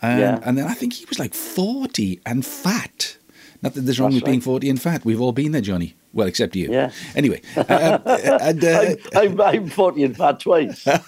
and, 0.01 0.19
Yeah. 0.19 0.39
and 0.43 0.57
then 0.57 0.67
I 0.67 0.73
think 0.73 0.93
he 0.93 1.05
was 1.05 1.19
like 1.19 1.30
forty 1.33 2.19
and 2.25 2.45
fat. 2.45 3.17
Not 3.61 3.73
that 3.75 3.81
there's 3.81 3.99
wrong 3.99 4.11
That's 4.11 4.21
with 4.23 4.29
being 4.29 4.41
forty 4.41 4.69
and 4.69 4.81
fat. 4.81 5.05
We've 5.05 5.21
all 5.21 5.31
been 5.33 5.51
there, 5.51 5.61
Johnny. 5.61 5.95
Well, 6.13 6.27
except 6.27 6.55
you. 6.57 6.69
Yeah. 6.69 6.91
Anyway, 7.15 7.41
uh, 7.55 7.61
uh, 7.61 8.37
and 8.41 8.63
uh, 8.65 8.95
I'm, 9.15 9.39
I'm, 9.39 9.41
I'm 9.41 9.69
40 9.69 10.03
and 10.03 10.17
fat 10.17 10.41
twice. 10.41 10.83
but 10.83 10.99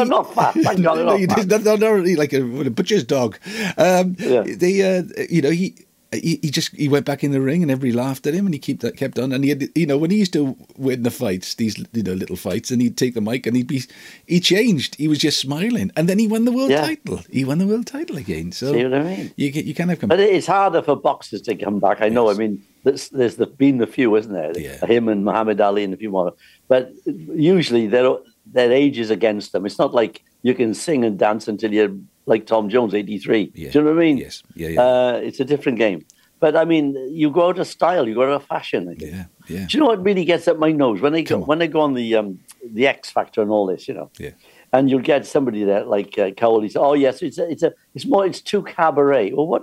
I'm 0.00 0.08
not 0.08 0.34
fat, 0.34 0.54
thank 0.54 0.82
God 0.82 0.98
I'm 0.98 1.06
not 1.06 1.20
you 1.20 1.28
fat. 1.28 1.46
not, 1.46 1.62
not, 1.62 1.78
not 1.78 1.88
really 1.90 2.16
like 2.16 2.32
a, 2.32 2.42
a 2.42 2.70
butcher's 2.70 3.04
dog. 3.04 3.38
Um, 3.78 4.16
Yeah. 4.18 4.42
They, 4.46 4.98
uh, 4.98 5.04
you 5.30 5.42
know, 5.42 5.50
he. 5.50 5.76
He, 6.12 6.38
he 6.42 6.50
just 6.50 6.76
he 6.76 6.88
went 6.88 7.06
back 7.06 7.24
in 7.24 7.30
the 7.32 7.40
ring 7.40 7.62
and 7.62 7.70
everybody 7.70 7.96
laughed 7.96 8.26
at 8.26 8.34
him 8.34 8.44
and 8.44 8.54
he 8.54 8.58
kept 8.58 8.80
that 8.80 8.98
kept 8.98 9.18
on 9.18 9.32
and 9.32 9.42
he 9.42 9.48
had 9.50 9.68
you 9.74 9.86
know 9.86 9.96
when 9.96 10.10
he 10.10 10.18
used 10.18 10.34
to 10.34 10.54
win 10.76 11.04
the 11.04 11.10
fights 11.10 11.54
these 11.54 11.78
you 11.94 12.02
know 12.02 12.12
little 12.12 12.36
fights 12.36 12.70
and 12.70 12.82
he'd 12.82 12.98
take 12.98 13.14
the 13.14 13.20
mic 13.22 13.46
and 13.46 13.56
he'd 13.56 13.66
be 13.66 13.82
he 14.26 14.38
changed 14.38 14.94
he 14.96 15.08
was 15.08 15.18
just 15.18 15.40
smiling 15.40 15.90
and 15.96 16.08
then 16.10 16.18
he 16.18 16.26
won 16.26 16.44
the 16.44 16.52
world 16.52 16.70
Yeah. 16.70 16.82
title 16.82 17.20
he 17.30 17.46
won 17.46 17.56
the 17.58 17.66
world 17.66 17.86
title 17.86 18.18
again 18.18 18.52
so 18.52 18.74
See 18.74 18.84
what 18.84 18.92
I 18.92 19.02
mean? 19.04 19.32
you 19.36 19.50
can, 19.52 19.66
you 19.66 19.74
kind 19.74 19.90
of 19.90 20.00
come 20.00 20.08
But 20.08 20.20
it's 20.20 20.46
harder 20.46 20.82
for 20.82 20.96
boxers 20.96 21.40
to 21.42 21.54
come 21.54 21.78
back. 21.80 22.02
I 22.02 22.10
know. 22.10 22.28
Yes. 22.28 22.36
I 22.36 22.38
mean, 22.38 22.62
there's, 22.84 23.08
there's 23.08 23.36
the, 23.36 23.46
been 23.46 23.78
the 23.78 23.86
few, 23.86 24.14
isn't 24.16 24.32
there? 24.32 24.52
Yeah. 24.58 24.84
Him 24.84 25.08
and 25.08 25.24
Muhammad 25.24 25.60
Ali 25.62 25.82
and 25.84 25.94
a 25.94 25.96
few 25.96 26.10
more. 26.10 26.34
But 26.68 26.92
usually 27.06 27.86
their 27.86 28.16
their 28.46 28.70
age 28.72 28.98
is 28.98 29.10
against 29.10 29.52
them. 29.52 29.64
It's 29.66 29.78
not 29.78 29.94
like 29.94 30.22
you 30.42 30.54
can 30.54 30.74
sing 30.74 31.04
and 31.04 31.18
dance 31.18 31.48
until 31.48 31.72
you're 31.72 31.96
like 32.26 32.46
Tom 32.46 32.68
Jones, 32.68 32.94
83. 32.94 33.52
Yeah. 33.54 33.70
Do 33.70 33.78
you 33.78 33.84
know 33.84 33.90
what 33.90 33.96
I 33.98 34.04
mean? 34.04 34.16
Yes. 34.18 34.42
Yeah, 34.54 34.68
yeah. 34.68 34.80
Uh, 34.82 35.20
it's 35.22 35.40
a 35.40 35.44
different 35.44 35.78
game. 35.78 36.04
But 36.40 36.56
I 36.56 36.64
mean, 36.64 36.96
you 37.10 37.30
go 37.30 37.48
out 37.48 37.58
of 37.58 37.66
style, 37.68 38.08
you 38.08 38.14
go 38.14 38.22
out 38.22 38.30
of 38.30 38.44
fashion. 38.44 38.96
Yeah 38.98 39.26
yeah 39.48 39.66
Do 39.68 39.76
you 39.76 39.80
know 39.80 39.86
what 39.86 40.02
really 40.02 40.24
gets 40.24 40.48
up 40.48 40.58
my 40.58 40.72
nose 40.72 41.00
when 41.00 41.12
they 41.12 41.22
go 41.22 41.36
on. 41.36 41.42
when 41.42 41.58
they 41.58 41.68
go 41.68 41.80
on 41.80 41.94
the 41.94 42.16
um, 42.16 42.40
the 42.64 42.86
X 42.86 43.10
Factor 43.10 43.42
and 43.42 43.50
all 43.50 43.66
this? 43.66 43.86
You 43.86 43.94
know, 43.94 44.10
yeah 44.18 44.30
and 44.72 44.88
you'll 44.88 45.00
get 45.00 45.26
somebody 45.26 45.64
there 45.64 45.84
like 45.84 46.18
uh, 46.18 46.30
Cowell. 46.30 46.62
says, 46.62 46.76
Oh 46.76 46.94
yes, 46.94 47.22
it's 47.22 47.38
a, 47.38 47.48
it's 47.48 47.62
a 47.62 47.72
it's 47.94 48.06
more 48.06 48.26
it's 48.26 48.40
too 48.40 48.62
cabaret. 48.62 49.32
Well, 49.32 49.46
what? 49.46 49.62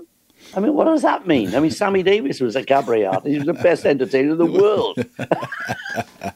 I 0.56 0.60
mean, 0.60 0.74
what 0.74 0.86
does 0.86 1.02
that 1.04 1.28
mean? 1.28 1.54
I 1.56 1.60
mean, 1.60 1.72
Sammy 1.72 2.02
Davis 2.04 2.40
was 2.40 2.56
a 2.56 2.64
cabaret 2.64 3.06
artist. 3.06 3.28
He 3.28 3.38
was 3.38 3.46
the 3.46 3.54
best 3.54 3.86
entertainer 3.86 4.32
in 4.32 4.38
the 4.38 4.46
world. 4.46 4.98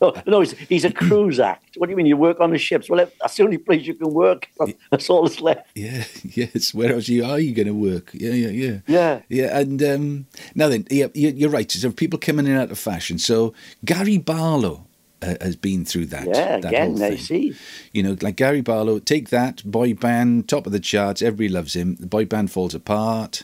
no, 0.01 0.13
no 0.27 0.39
he's, 0.41 0.51
he's 0.51 0.86
a 0.86 0.91
cruise 0.91 1.39
act. 1.39 1.77
What 1.77 1.88
do 1.88 1.91
you 1.91 1.98
mean? 1.98 2.05
You 2.05 2.17
work 2.17 2.39
on 2.39 2.51
the 2.51 2.58
ships? 2.58 2.89
Well, 2.89 3.05
that's 3.22 3.36
the 3.38 3.43
only 3.43 3.58
place 3.58 3.86
you 3.86 3.93
can 3.96 4.13
work. 4.13 4.48
That's 4.91 5.10
all 5.10 5.24
that's 5.24 5.41
left. 5.41 5.67
Yeah, 5.75 6.03
yes. 6.24 6.74
Where 6.74 6.93
else 6.93 7.08
you 7.08 7.25
are 7.25 7.39
you 7.39 7.53
going 7.53 7.67
to 7.67 7.74
work? 7.74 8.12
Yeah, 8.13 8.32
yeah, 8.34 8.50
yeah. 8.50 8.77
Yeah. 8.88 9.22
Yeah, 9.29 9.58
and 9.60 9.82
um, 9.84 10.25
now 10.55 10.70
then, 10.70 10.86
yeah, 10.89 11.08
you- 11.13 11.29
you're 11.36 11.50
right. 11.50 11.70
So 11.72 11.91
people 11.91 12.20
coming 12.20 12.46
in 12.46 12.51
and 12.53 12.62
out 12.62 12.72
of 12.72 12.79
fashion. 12.79 13.17
So 13.17 13.53
Gary 13.84 14.17
Barlow 14.17 14.86
uh, 15.22 15.36
has 15.41 15.55
been 15.55 15.86
through 15.86 16.08
that. 16.08 16.27
Yeah, 16.27 16.60
that 16.60 16.65
again, 16.65 17.01
I 17.01 17.15
see. 17.15 17.55
You 17.93 18.03
know, 18.03 18.17
like 18.22 18.36
Gary 18.36 18.62
Barlow, 18.62 19.00
take 19.00 19.29
that 19.29 19.63
boy 19.63 19.93
band, 19.93 20.48
top 20.50 20.65
of 20.65 20.72
the 20.72 20.79
charts, 20.79 21.22
everybody 21.22 21.50
loves 21.50 21.75
him. 21.75 21.96
The 21.96 22.08
boy 22.08 22.25
band 22.25 22.51
falls 22.51 22.75
apart, 22.75 23.43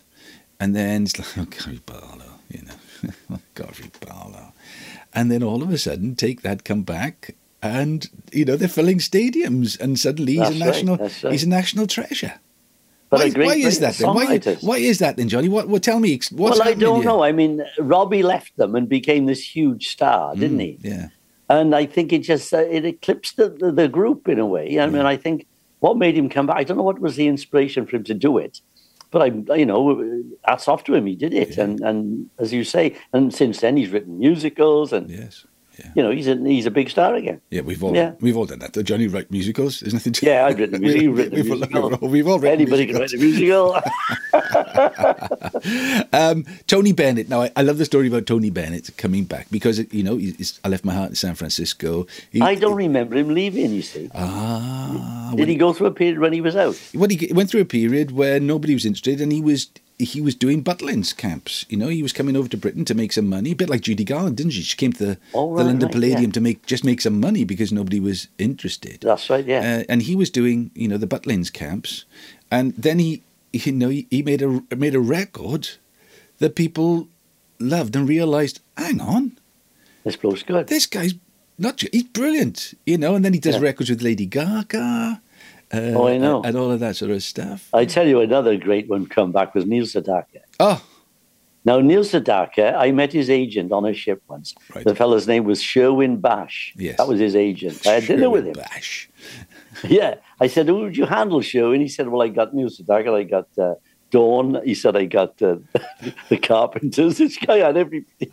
and 0.59 0.75
then 0.75 1.03
it's 1.03 1.17
like, 1.17 1.37
oh, 1.37 1.45
Gary 1.45 1.81
Barlow, 1.85 2.39
you 2.49 2.61
know, 2.63 3.39
Gary 3.55 3.91
Barlow, 4.05 4.53
and 5.13 5.31
then 5.31 5.43
all 5.43 5.63
of 5.63 5.71
a 5.71 5.77
sudden, 5.77 6.15
take 6.15 6.41
that, 6.41 6.63
come 6.63 6.83
back. 6.83 7.35
And 7.61 8.09
you 8.31 8.45
know 8.45 8.55
they're 8.55 8.69
filling 8.69 8.99
stadiums, 8.99 9.77
and 9.81 9.99
suddenly 9.99 10.35
he's 10.35 10.43
That's 10.43 10.55
a 10.55 10.59
national 10.59 10.95
right. 10.95 11.11
he's 11.11 11.43
a 11.43 11.49
national 11.49 11.87
treasure. 11.87 12.39
But 13.09 13.19
why, 13.21 13.29
great, 13.31 13.45
why 13.47 13.55
is 13.55 13.79
that 13.79 13.95
then? 13.95 14.13
Why, 14.13 14.37
why 14.61 14.77
is 14.77 14.99
that 14.99 15.17
then, 15.17 15.29
Johnny? 15.29 15.49
What? 15.49 15.67
Well, 15.67 15.79
tell 15.79 15.99
me. 15.99 16.13
What's 16.31 16.59
well, 16.59 16.63
I 16.63 16.73
don't 16.73 16.97
here? 16.97 17.05
know. 17.05 17.23
I 17.23 17.31
mean, 17.31 17.65
Robbie 17.79 18.21
left 18.21 18.55
them 18.55 18.75
and 18.75 18.87
became 18.87 19.25
this 19.25 19.41
huge 19.55 19.87
star, 19.87 20.35
didn't 20.35 20.59
he? 20.59 20.77
Yeah, 20.81 21.07
And 21.49 21.75
I 21.75 21.87
think 21.87 22.13
it 22.13 22.19
just 22.19 22.53
uh, 22.53 22.59
it 22.59 22.85
eclipsed 22.85 23.37
the, 23.37 23.49
the, 23.49 23.71
the 23.71 23.87
group 23.87 24.29
in 24.29 24.37
a 24.37 24.45
way. 24.45 24.79
I 24.79 24.85
mean, 24.85 25.05
I 25.05 25.17
think 25.17 25.47
what 25.79 25.97
made 25.97 26.15
him 26.15 26.29
come 26.29 26.45
back. 26.45 26.57
I 26.57 26.63
don't 26.63 26.77
know 26.77 26.83
what 26.83 26.99
was 26.99 27.15
the 27.15 27.27
inspiration 27.27 27.87
for 27.87 27.95
him 27.95 28.03
to 28.03 28.13
do 28.13 28.37
it, 28.37 28.61
but 29.11 29.21
I, 29.21 29.55
you 29.55 29.65
know, 29.65 30.23
hats 30.45 30.67
off 30.67 30.83
to 30.85 30.93
him. 30.95 31.05
He 31.05 31.15
did 31.15 31.33
it, 31.33 31.57
Yeah. 31.57 31.63
and 31.65 31.79
and 31.81 32.29
as 32.39 32.53
you 32.53 32.63
say, 32.63 32.95
and 33.13 33.33
since 33.33 33.59
then 33.61 33.77
he's 33.77 33.89
written 33.89 34.19
musicals 34.19 34.93
and 34.93 35.09
yes, 35.09 35.45
you 35.95 36.03
know, 36.03 36.11
he's 36.11 36.27
a 36.27 36.35
he's 36.35 36.65
a 36.65 36.71
big 36.71 36.89
star 36.89 37.15
again. 37.15 37.39
Yeah, 37.49 37.61
we've 37.61 37.83
all 37.83 37.95
Yeah. 37.95 38.11
we've 38.19 38.35
all 38.37 38.45
done 38.45 38.59
that. 38.59 38.73
Johnny 38.83 39.07
write 39.07 39.31
musicals. 39.31 39.79
There's 39.79 39.93
nothing 39.93 40.13
to 40.13 40.25
Yeah, 40.25 40.45
I've 40.45 40.59
written 40.59 40.75
a 40.75 40.79
music. 40.85 41.01
You've 41.01 41.17
written 41.17 41.35
we've, 41.35 41.75
all- 41.75 42.09
we've 42.09 42.27
all 42.27 42.39
written 42.39 42.59
Anybody 42.61 42.85
musicals. 42.85 43.11
can 43.11 43.19
write 43.19 43.23
a 43.23 43.25
musical. 43.25 44.58
Um, 46.13 46.45
Tony 46.67 46.91
Bennett. 46.93 47.29
Now, 47.29 47.41
I, 47.43 47.51
I 47.55 47.61
love 47.61 47.77
the 47.77 47.85
story 47.85 48.07
about 48.07 48.25
Tony 48.25 48.49
Bennett 48.49 48.89
coming 48.97 49.23
back 49.25 49.47
because 49.51 49.79
you 49.93 50.03
know 50.03 50.17
he's, 50.17 50.59
I 50.63 50.69
left 50.69 50.85
my 50.85 50.93
heart 50.93 51.09
in 51.09 51.15
San 51.15 51.35
Francisco. 51.35 52.07
He- 52.31 52.41
I 52.41 52.55
don't 52.55 52.75
remember 52.75 53.15
him 53.15 53.29
leaving. 53.33 53.71
You 53.71 53.81
see, 53.81 54.09
Ah, 54.15 55.33
did 55.35 55.47
he 55.47 55.55
go 55.55 55.73
through 55.73 55.87
a 55.87 55.91
period 55.91 56.19
when 56.19 56.33
he 56.33 56.41
was 56.41 56.55
out? 56.55 56.79
well, 56.93 57.09
he 57.09 57.31
went 57.33 57.49
through 57.49 57.61
a 57.61 57.65
period 57.65 58.11
where 58.11 58.39
nobody 58.39 58.73
was 58.73 58.85
interested, 58.85 59.21
and 59.21 59.31
he 59.31 59.41
was 59.41 59.69
he 60.01 60.21
was 60.21 60.33
doing 60.33 60.63
Butlins 60.63 61.15
camps. 61.15 61.65
You 61.69 61.75
know, 61.77 61.89
he 61.89 62.01
was 62.01 62.13
coming 62.13 62.37
over 62.37 62.47
to 62.47 62.57
Britain 62.57 62.85
to 62.85 62.93
make 62.95 63.11
some 63.11 63.27
money, 63.27 63.51
a 63.51 63.55
bit 63.55 63.69
like 63.69 63.81
Judy 63.81 64.05
Garland, 64.05 64.37
didn't 64.37 64.53
she? 64.53 64.61
She 64.61 64.77
came 64.77 64.93
to 64.93 65.05
the, 65.05 65.17
Oh, 65.33 65.49
the 65.49 65.55
right, 65.57 65.65
London 65.65 65.87
right, 65.87 65.91
Palladium 65.93 66.23
yeah. 66.23 66.31
to 66.31 66.41
make 66.41 66.65
just 66.65 66.85
make 66.85 67.01
some 67.01 67.19
money 67.19 67.43
because 67.43 67.73
nobody 67.73 67.99
was 67.99 68.29
interested. 68.37 68.99
That's 69.01 69.29
right. 69.29 69.45
Yeah. 69.45 69.79
Uh, 69.81 69.83
and 69.89 70.01
he 70.03 70.15
was 70.15 70.29
doing, 70.29 70.71
you 70.73 70.87
know, 70.87 70.97
the 70.97 71.07
Butlins 71.07 71.51
camps, 71.51 72.05
and 72.49 72.73
then 72.77 72.99
he, 72.99 73.23
you 73.53 73.71
know, 73.71 73.89
he, 73.89 74.07
made 74.23 74.41
a 74.41 74.61
made 74.75 74.95
a 74.95 74.99
record 74.99 75.69
that 76.39 76.55
people 76.55 77.07
loved 77.59 77.95
and 77.95 78.07
realised, 78.07 78.61
hang 78.77 79.01
on, 79.01 79.37
this 80.03 80.15
bloke's 80.15 80.43
good. 80.43 80.67
this 80.67 80.85
guy's 80.85 81.13
not. 81.57 81.81
He's 81.91 82.03
brilliant, 82.03 82.73
you 82.85 82.97
know. 82.97 83.15
And 83.15 83.23
then 83.25 83.33
he 83.33 83.39
does 83.39 83.55
Yeah. 83.55 83.61
records 83.61 83.89
with 83.89 84.01
Lady 84.01 84.25
Gaga. 84.25 85.21
Uh, 85.71 85.77
Oh, 85.95 86.07
I 86.07 86.17
know. 86.17 86.41
and 86.43 86.55
all 86.57 86.71
of 86.71 86.79
that 86.79 86.95
sort 86.95 87.11
of 87.11 87.21
stuff. 87.21 87.69
I 87.73 87.85
tell 87.85 88.07
you, 88.07 88.21
another 88.21 88.57
great 88.57 88.87
one 88.89 89.05
come 89.05 89.31
back 89.31 89.53
was 89.53 89.65
Neil 89.65 89.85
Sedaka. 89.85 90.41
Oh, 90.59 90.81
Now, 91.65 91.79
Neil 91.81 92.03
Sedaka, 92.03 92.73
I 92.75 92.91
met 92.91 93.11
his 93.13 93.29
agent 93.29 93.71
on 93.71 93.85
a 93.85 93.93
ship 93.93 94.23
once. 94.29 94.55
Right. 94.73 94.83
The 94.85 94.95
fellow's 94.95 95.27
name 95.27 95.43
was 95.43 95.61
Sherwin 95.61 96.17
Bash. 96.21 96.73
Yes. 96.77 96.97
That 96.97 97.07
was 97.07 97.19
his 97.19 97.35
agent. 97.35 97.85
I 97.85 97.95
had 97.95 98.05
dinner 98.07 98.29
with 98.29 98.45
him. 98.47 98.53
Bash. 98.53 99.09
Yeah. 99.87 100.15
I 100.39 100.47
said, 100.47 100.67
Who 100.67 100.75
would 100.81 100.97
you 100.97 101.05
handle, 101.05 101.41
show? 101.41 101.71
And 101.71 101.81
He 101.81 101.87
said, 101.87 102.07
Well, 102.09 102.21
I 102.21 102.27
got 102.29 102.53
Neil 102.53 102.69
Sedaka, 102.69 103.13
I 103.15 103.23
got 103.23 103.47
uh, 103.57 103.75
Dawn. 104.11 104.59
He 104.65 104.73
said, 104.75 104.95
I 104.97 105.05
got 105.05 105.41
uh, 105.41 105.57
the 106.29 106.37
Carpenters. 106.37 107.17
This 107.17 107.37
guy 107.37 107.57
had 107.57 107.77
everything. 107.77 108.31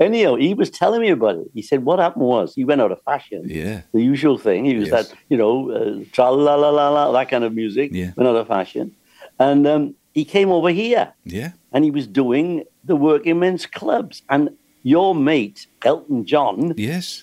Anyhow, 0.00 0.34
he 0.34 0.52
was 0.52 0.68
telling 0.68 1.00
me 1.00 1.10
about 1.10 1.36
it. 1.36 1.46
He 1.54 1.62
said, 1.62 1.84
What 1.84 1.98
happened 2.00 2.24
was 2.24 2.54
he 2.54 2.64
went 2.64 2.80
out 2.80 2.90
of 2.92 3.00
fashion. 3.02 3.42
Yeah, 3.46 3.82
the 3.92 4.02
usual 4.02 4.36
thing. 4.36 4.64
He 4.64 4.74
was 4.76 4.88
Yes. 4.88 5.08
that, 5.08 5.18
you 5.28 5.36
know, 5.36 5.70
uh, 5.70 6.04
tra 6.12 6.30
la 6.30 6.54
la 6.56 6.70
la 6.70 6.88
la, 6.90 7.12
that 7.12 7.30
kind 7.30 7.44
of 7.44 7.54
music, 7.54 7.90
Yeah. 7.92 8.10
went 8.16 8.28
out 8.28 8.36
of 8.36 8.48
fashion. 8.48 8.94
And 9.38 9.66
um, 9.66 9.94
he 10.12 10.24
came 10.24 10.50
over 10.50 10.70
here 10.70 11.12
yeah, 11.24 11.52
and 11.72 11.84
he 11.84 11.90
was 11.90 12.06
doing 12.06 12.64
the 12.84 12.96
working 12.96 13.38
men's 13.38 13.64
clubs. 13.66 14.22
And 14.28 14.50
your 14.82 15.14
mate, 15.14 15.66
Elton 15.84 16.24
John, 16.26 16.74
yes, 16.76 17.22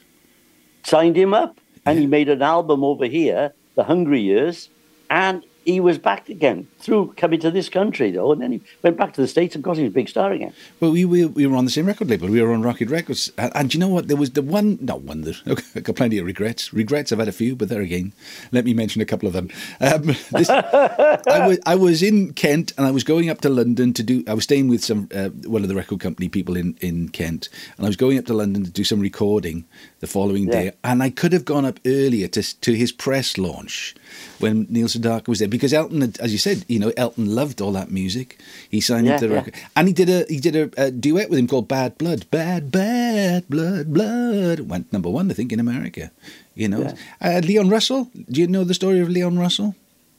signed 0.83 1.17
him 1.17 1.33
up 1.33 1.59
and 1.85 1.99
he 1.99 2.07
made 2.07 2.29
an 2.29 2.41
album 2.41 2.83
over 2.83 3.05
here, 3.05 3.53
The 3.75 3.83
Hungry 3.83 4.21
Years, 4.21 4.69
and 5.09 5.43
he 5.65 5.79
was 5.79 5.97
back 5.97 6.29
again 6.29 6.67
through 6.79 7.13
coming 7.17 7.39
to 7.41 7.51
this 7.51 7.69
country, 7.69 8.11
though. 8.11 8.31
And 8.31 8.41
then 8.41 8.51
he 8.53 8.61
went 8.81 8.97
back 8.97 9.13
to 9.13 9.21
the 9.21 9.27
States. 9.27 9.55
Of 9.55 9.63
course, 9.63 9.77
he 9.77 9.83
was 9.83 9.91
a 9.91 9.93
big 9.93 10.09
star 10.09 10.31
again. 10.31 10.53
Well, 10.79 10.91
we, 10.91 11.05
we 11.05 11.25
we 11.25 11.45
were 11.47 11.55
on 11.55 11.65
the 11.65 11.71
same 11.71 11.85
record 11.85 12.09
label. 12.09 12.27
We 12.29 12.41
were 12.41 12.53
on 12.53 12.61
Rocket 12.61 12.89
Records, 12.89 13.31
and, 13.37 13.51
and 13.55 13.73
you 13.73 13.79
know 13.79 13.87
what? 13.87 14.07
There 14.07 14.17
was 14.17 14.31
the 14.31 14.41
one, 14.41 14.77
not 14.81 15.01
one. 15.01 15.21
There, 15.21 15.33
I 15.75 15.79
got 15.79 15.95
plenty 15.95 16.17
of 16.17 16.25
regrets. 16.25 16.73
Regrets. 16.73 17.11
I've 17.11 17.19
had 17.19 17.27
a 17.27 17.31
few, 17.31 17.55
but 17.55 17.69
there 17.69 17.81
again, 17.81 18.13
let 18.51 18.65
me 18.65 18.73
mention 18.73 19.01
a 19.01 19.05
couple 19.05 19.27
of 19.27 19.33
them. 19.33 19.49
Um, 19.79 20.03
this, 20.31 20.49
I 20.49 21.47
was 21.47 21.59
I 21.65 21.75
was 21.75 22.03
in 22.03 22.33
Kent, 22.33 22.73
and 22.77 22.85
I 22.85 22.91
was 22.91 23.03
going 23.03 23.29
up 23.29 23.41
to 23.41 23.49
London 23.49 23.93
to 23.93 24.03
do. 24.03 24.23
I 24.27 24.33
was 24.33 24.43
staying 24.43 24.67
with 24.67 24.83
some 24.83 25.09
uh, 25.15 25.29
one 25.29 25.61
of 25.63 25.69
the 25.69 25.75
record 25.75 25.99
company 25.99 26.29
people 26.29 26.55
in 26.57 26.77
in 26.81 27.09
Kent, 27.09 27.49
and 27.77 27.85
I 27.85 27.89
was 27.89 27.95
going 27.95 28.17
up 28.17 28.25
to 28.25 28.33
London 28.33 28.63
to 28.63 28.69
do 28.71 28.83
some 28.83 28.99
recording 28.99 29.65
the 29.99 30.07
following 30.07 30.45
Yeah. 30.45 30.51
day. 30.51 30.71
And 30.83 31.01
I 31.01 31.09
could 31.09 31.33
have 31.33 31.45
gone 31.45 31.65
up 31.65 31.79
earlier 31.85 32.27
to 32.29 32.61
to 32.61 32.73
his 32.73 32.91
press 32.91 33.37
launch 33.37 33.95
when 34.39 34.67
Neil 34.69 34.87
Sedaka 34.87 35.27
was 35.27 35.39
there 35.39 35.47
because 35.53 35.71
Elton, 35.81 36.01
had, 36.01 36.19
as 36.25 36.31
you 36.35 36.37
said, 36.47 36.65
you 36.67 36.79
know, 36.81 36.91
Elton 36.97 37.25
loved 37.39 37.61
all 37.61 37.71
that 37.79 37.89
music. 37.91 38.27
He 38.73 38.81
signed 38.81 39.05
Yeah, 39.05 39.13
into 39.13 39.27
the 39.27 39.33
yeah. 39.33 39.39
record, 39.39 39.55
and 39.77 39.87
he 39.87 39.93
did 39.93 40.09
a 40.09 40.19
he 40.33 40.39
did 40.47 40.55
a, 40.61 40.65
a 40.85 40.91
duet 41.05 41.29
with 41.29 41.37
him 41.39 41.47
called 41.47 41.67
"Bad 41.67 41.97
Blood." 42.01 42.21
Bad, 42.31 42.71
bad 42.71 43.47
blood, 43.53 43.93
blood 43.93 44.59
went 44.71 44.91
number 44.91 45.09
one, 45.09 45.29
I 45.31 45.35
think, 45.35 45.51
in 45.53 45.59
America. 45.59 46.11
You 46.55 46.67
know, 46.69 46.81
Yeah. 46.81 46.95
uh, 47.37 47.39
Leon 47.49 47.69
Russell. 47.69 48.09
Do 48.33 48.41
you 48.41 48.47
know 48.47 48.63
the 48.63 48.73
story 48.81 48.99
of 48.99 49.09
Leon 49.09 49.37
Russell? 49.37 49.75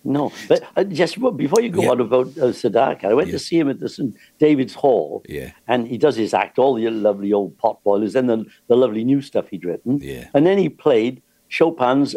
No, 0.06 0.30
but 0.48 0.62
uh, 0.76 0.84
just 0.84 1.14
before 1.44 1.62
you 1.62 1.70
go 1.70 1.82
Yeah. 1.82 1.90
on 1.92 2.00
about 2.00 2.26
uh, 2.36 2.52
Sedaka, 2.60 3.04
I 3.06 3.14
went 3.14 3.28
Yeah. 3.28 3.38
to 3.38 3.44
see 3.46 3.58
him 3.58 3.70
at 3.70 3.80
the 3.80 3.88
St. 3.88 4.14
David's 4.38 4.74
Hall. 4.74 5.22
Yeah. 5.28 5.50
And 5.66 5.88
he 5.88 5.96
does 5.96 6.16
his 6.16 6.34
act, 6.34 6.58
all 6.58 6.74
the 6.74 6.90
lovely 6.90 7.32
old 7.32 7.56
pot 7.62 7.76
boilers 7.82 8.14
and 8.14 8.28
the, 8.28 8.38
the 8.68 8.76
lovely 8.76 9.02
new 9.02 9.22
stuff 9.22 9.48
he'd 9.48 9.64
written. 9.64 10.00
Yeah. 10.02 10.28
And 10.34 10.44
then 10.46 10.58
he 10.58 10.68
played 10.68 11.22
Chopin's 11.48 12.14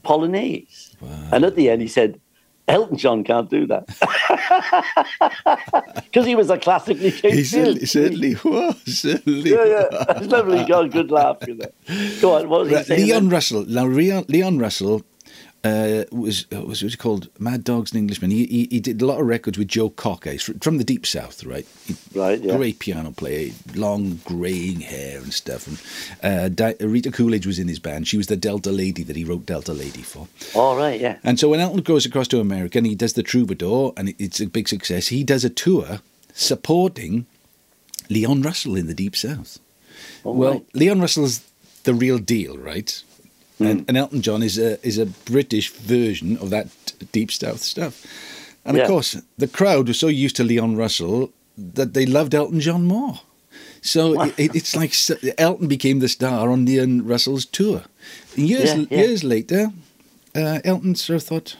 Polonaise. 0.00 0.96
Wow. 1.00 1.28
And 1.32 1.44
at 1.44 1.54
the 1.54 1.70
end, 1.70 1.82
he 1.82 1.88
said, 1.88 2.20
Elton 2.68 2.96
John 2.96 3.24
can't 3.24 3.50
do 3.50 3.66
that. 3.66 3.88
Because 6.04 6.26
he 6.26 6.34
was 6.34 6.50
a 6.50 6.58
classically 6.58 7.10
trained 7.10 7.36
He 7.36 7.44
certainly, 7.44 7.86
certainly 7.86 8.36
was. 8.44 8.76
Certainly. 8.84 9.50
Yeah, 9.50 9.64
yeah. 9.64 9.86
It's 10.18 10.26
lovely. 10.26 10.58
He 10.58 10.66
got 10.66 10.84
a 10.84 10.88
good 10.88 11.10
laugh. 11.10 11.38
You 11.46 11.54
know. 11.54 11.66
Go 12.20 12.34
on, 12.34 12.48
what 12.50 12.60
was 12.62 12.70
he 12.70 12.82
saying? 12.84 13.06
Leon 13.06 13.22
then? 13.24 13.30
Russell. 13.30 13.64
Now, 13.66 13.86
Leon, 13.86 14.26
Leon 14.28 14.58
Russell 14.58 15.02
uh, 15.64 16.04
was 16.10 16.46
uh, 16.52 16.60
was 16.62 16.82
what's 16.82 16.94
he 16.94 16.96
called 16.98 17.28
Mad 17.38 17.62
Dogs 17.62 17.92
and 17.92 17.98
Englishman. 18.00 18.30
He, 18.32 18.46
he 18.46 18.68
he 18.70 18.80
did 18.80 19.00
a 19.00 19.06
lot 19.06 19.20
of 19.20 19.26
records 19.26 19.56
with 19.56 19.68
Joe 19.68 19.90
Cocker 19.90 20.32
he's 20.32 20.42
from 20.42 20.78
the 20.78 20.84
deep 20.84 21.06
south, 21.06 21.44
right? 21.44 21.66
He- 21.86 21.94
Right, 22.14 22.42
yeah. 22.42 22.56
Great 22.58 22.78
piano 22.78 23.10
player, 23.10 23.52
long 23.74 24.20
greying 24.26 24.80
hair 24.80 25.18
and 25.22 25.32
stuff. 25.32 25.66
And 26.22 26.60
uh, 26.60 26.74
Rita 26.80 27.10
Coolidge 27.10 27.46
was 27.46 27.58
in 27.58 27.68
his 27.68 27.78
band. 27.78 28.06
She 28.06 28.18
was 28.18 28.26
the 28.26 28.36
Delta 28.36 28.70
Lady 28.70 29.02
that 29.04 29.16
he 29.16 29.24
wrote 29.24 29.46
Delta 29.46 29.72
Lady 29.72 30.02
for. 30.02 30.28
All 30.54 30.76
right, 30.76 31.00
yeah. 31.00 31.16
And 31.24 31.40
so 31.40 31.48
when 31.48 31.60
Elton 31.60 31.80
goes 31.80 32.04
across 32.04 32.28
to 32.28 32.40
America 32.40 32.76
and 32.76 32.86
he 32.86 32.94
does 32.94 33.14
the 33.14 33.22
Troubadour 33.22 33.94
and 33.96 34.10
it- 34.10 34.16
it's 34.18 34.40
a 34.40 34.46
big 34.46 34.68
success, 34.68 35.06
he 35.08 35.24
does 35.24 35.42
a 35.42 35.48
tour 35.48 36.00
supporting 36.34 37.24
Leon 38.10 38.42
Russell 38.42 38.76
in 38.76 38.88
the 38.88 38.94
Deep 38.94 39.16
South. 39.16 39.58
All 40.24 40.34
well, 40.34 40.50
right. 40.52 40.66
Leon 40.74 41.00
Russell's 41.00 41.40
the 41.84 41.94
real 41.94 42.18
deal, 42.18 42.58
right? 42.58 43.02
And, 43.60 43.84
and 43.88 43.96
Elton 43.96 44.22
John 44.22 44.42
is 44.42 44.58
a 44.58 44.78
is 44.86 44.98
a 44.98 45.06
British 45.06 45.70
version 45.70 46.36
of 46.38 46.50
that 46.50 46.66
Deep 47.12 47.30
South 47.30 47.60
stuff. 47.62 48.04
And 48.64 48.76
Yeah. 48.76 48.82
of 48.84 48.88
course, 48.88 49.16
the 49.38 49.46
crowd 49.48 49.88
was 49.88 49.98
so 49.98 50.08
used 50.08 50.36
to 50.36 50.44
Leon 50.44 50.76
Russell 50.76 51.30
that 51.74 51.92
they 51.94 52.06
loved 52.06 52.34
Elton 52.34 52.60
John 52.60 52.84
more. 52.86 53.20
So 53.82 54.20
it, 54.22 54.34
it- 54.38 54.54
it's 54.56 54.74
like 54.76 54.92
Elton 55.38 55.68
became 55.68 56.00
the 56.00 56.08
star 56.08 56.50
on 56.50 56.64
Leon 56.64 57.04
Russell's 57.06 57.44
tour. 57.46 57.82
Years 58.36 58.74
Yeah, 58.74 58.84
yeah. 58.90 58.98
years 58.98 59.22
later, 59.24 59.72
uh, 60.34 60.58
Elton 60.64 60.94
sort 60.94 61.16
of 61.16 61.22
thought, 61.28 61.56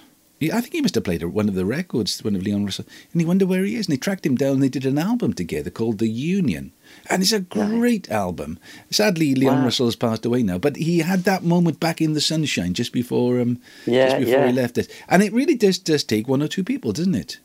I 0.51 0.61
think 0.61 0.73
he 0.75 0.81
must 0.81 0.95
have 0.95 1.05
played 1.05 1.23
one 1.23 1.49
of 1.49 1.55
the 1.55 1.67
records, 1.67 2.25
one 2.25 2.35
of 2.35 2.43
Leon 2.43 2.65
Russell, 2.65 2.87
and 3.13 3.21
he 3.21 3.27
wondered 3.27 3.49
where 3.49 3.65
he 3.65 3.77
is. 3.77 3.87
And 3.87 3.93
they 3.93 3.99
tracked 3.99 4.25
him 4.27 4.35
down. 4.37 4.55
and 4.55 4.63
They 4.63 4.69
did 4.71 4.87
an 4.87 4.99
album 4.99 5.35
together 5.35 5.71
called 5.71 5.99
The 5.99 6.09
Union, 6.09 6.73
and 7.11 7.23
it's 7.23 7.33
a 7.33 7.41
great 7.41 8.11
album. 8.11 8.59
Sadly, 8.91 9.35
Leon 9.35 9.59
Wow. 9.59 9.65
Russell 9.65 9.87
has 9.87 9.97
passed 9.97 10.25
away 10.25 10.43
now, 10.43 10.59
but 10.59 10.77
he 10.77 11.01
had 11.01 11.25
that 11.25 11.45
moment 11.45 11.79
back 11.79 12.01
in 12.01 12.15
the 12.15 12.21
sunshine 12.21 12.73
just 12.75 12.93
before, 12.93 13.41
um, 13.41 13.59
Yeah, 13.87 14.07
just 14.09 14.19
before 14.21 14.41
yeah. 14.41 14.47
he 14.49 14.53
left 14.53 14.79
us. 14.79 14.89
And 15.09 15.23
it 15.23 15.33
really 15.33 15.55
does 15.55 15.79
does 15.79 16.03
take 16.05 16.27
one 16.27 16.43
or 16.43 16.49
two 16.49 16.65
people, 16.65 16.93
doesn't 16.93 17.15
it? 17.15 17.39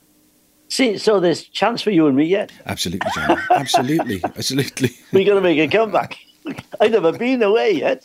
See, 0.70 0.98
so 0.98 1.20
there's 1.20 1.44
chance 1.44 1.82
for 1.82 1.92
you 1.92 2.08
and 2.08 2.16
me 2.18 2.25
yet. 2.25 2.51
Absolutely, 2.66 3.10
John. 3.16 3.38
absolutely, 3.51 4.22
absolutely. 4.24 4.92
We're 5.13 5.24
going 5.25 5.42
to 5.42 5.42
make 5.42 5.60
a 5.60 5.68
comeback. 5.70 6.18
I've 6.82 6.92
never 6.92 7.12
been 7.18 7.42
away 7.44 7.72
yet. 7.72 8.04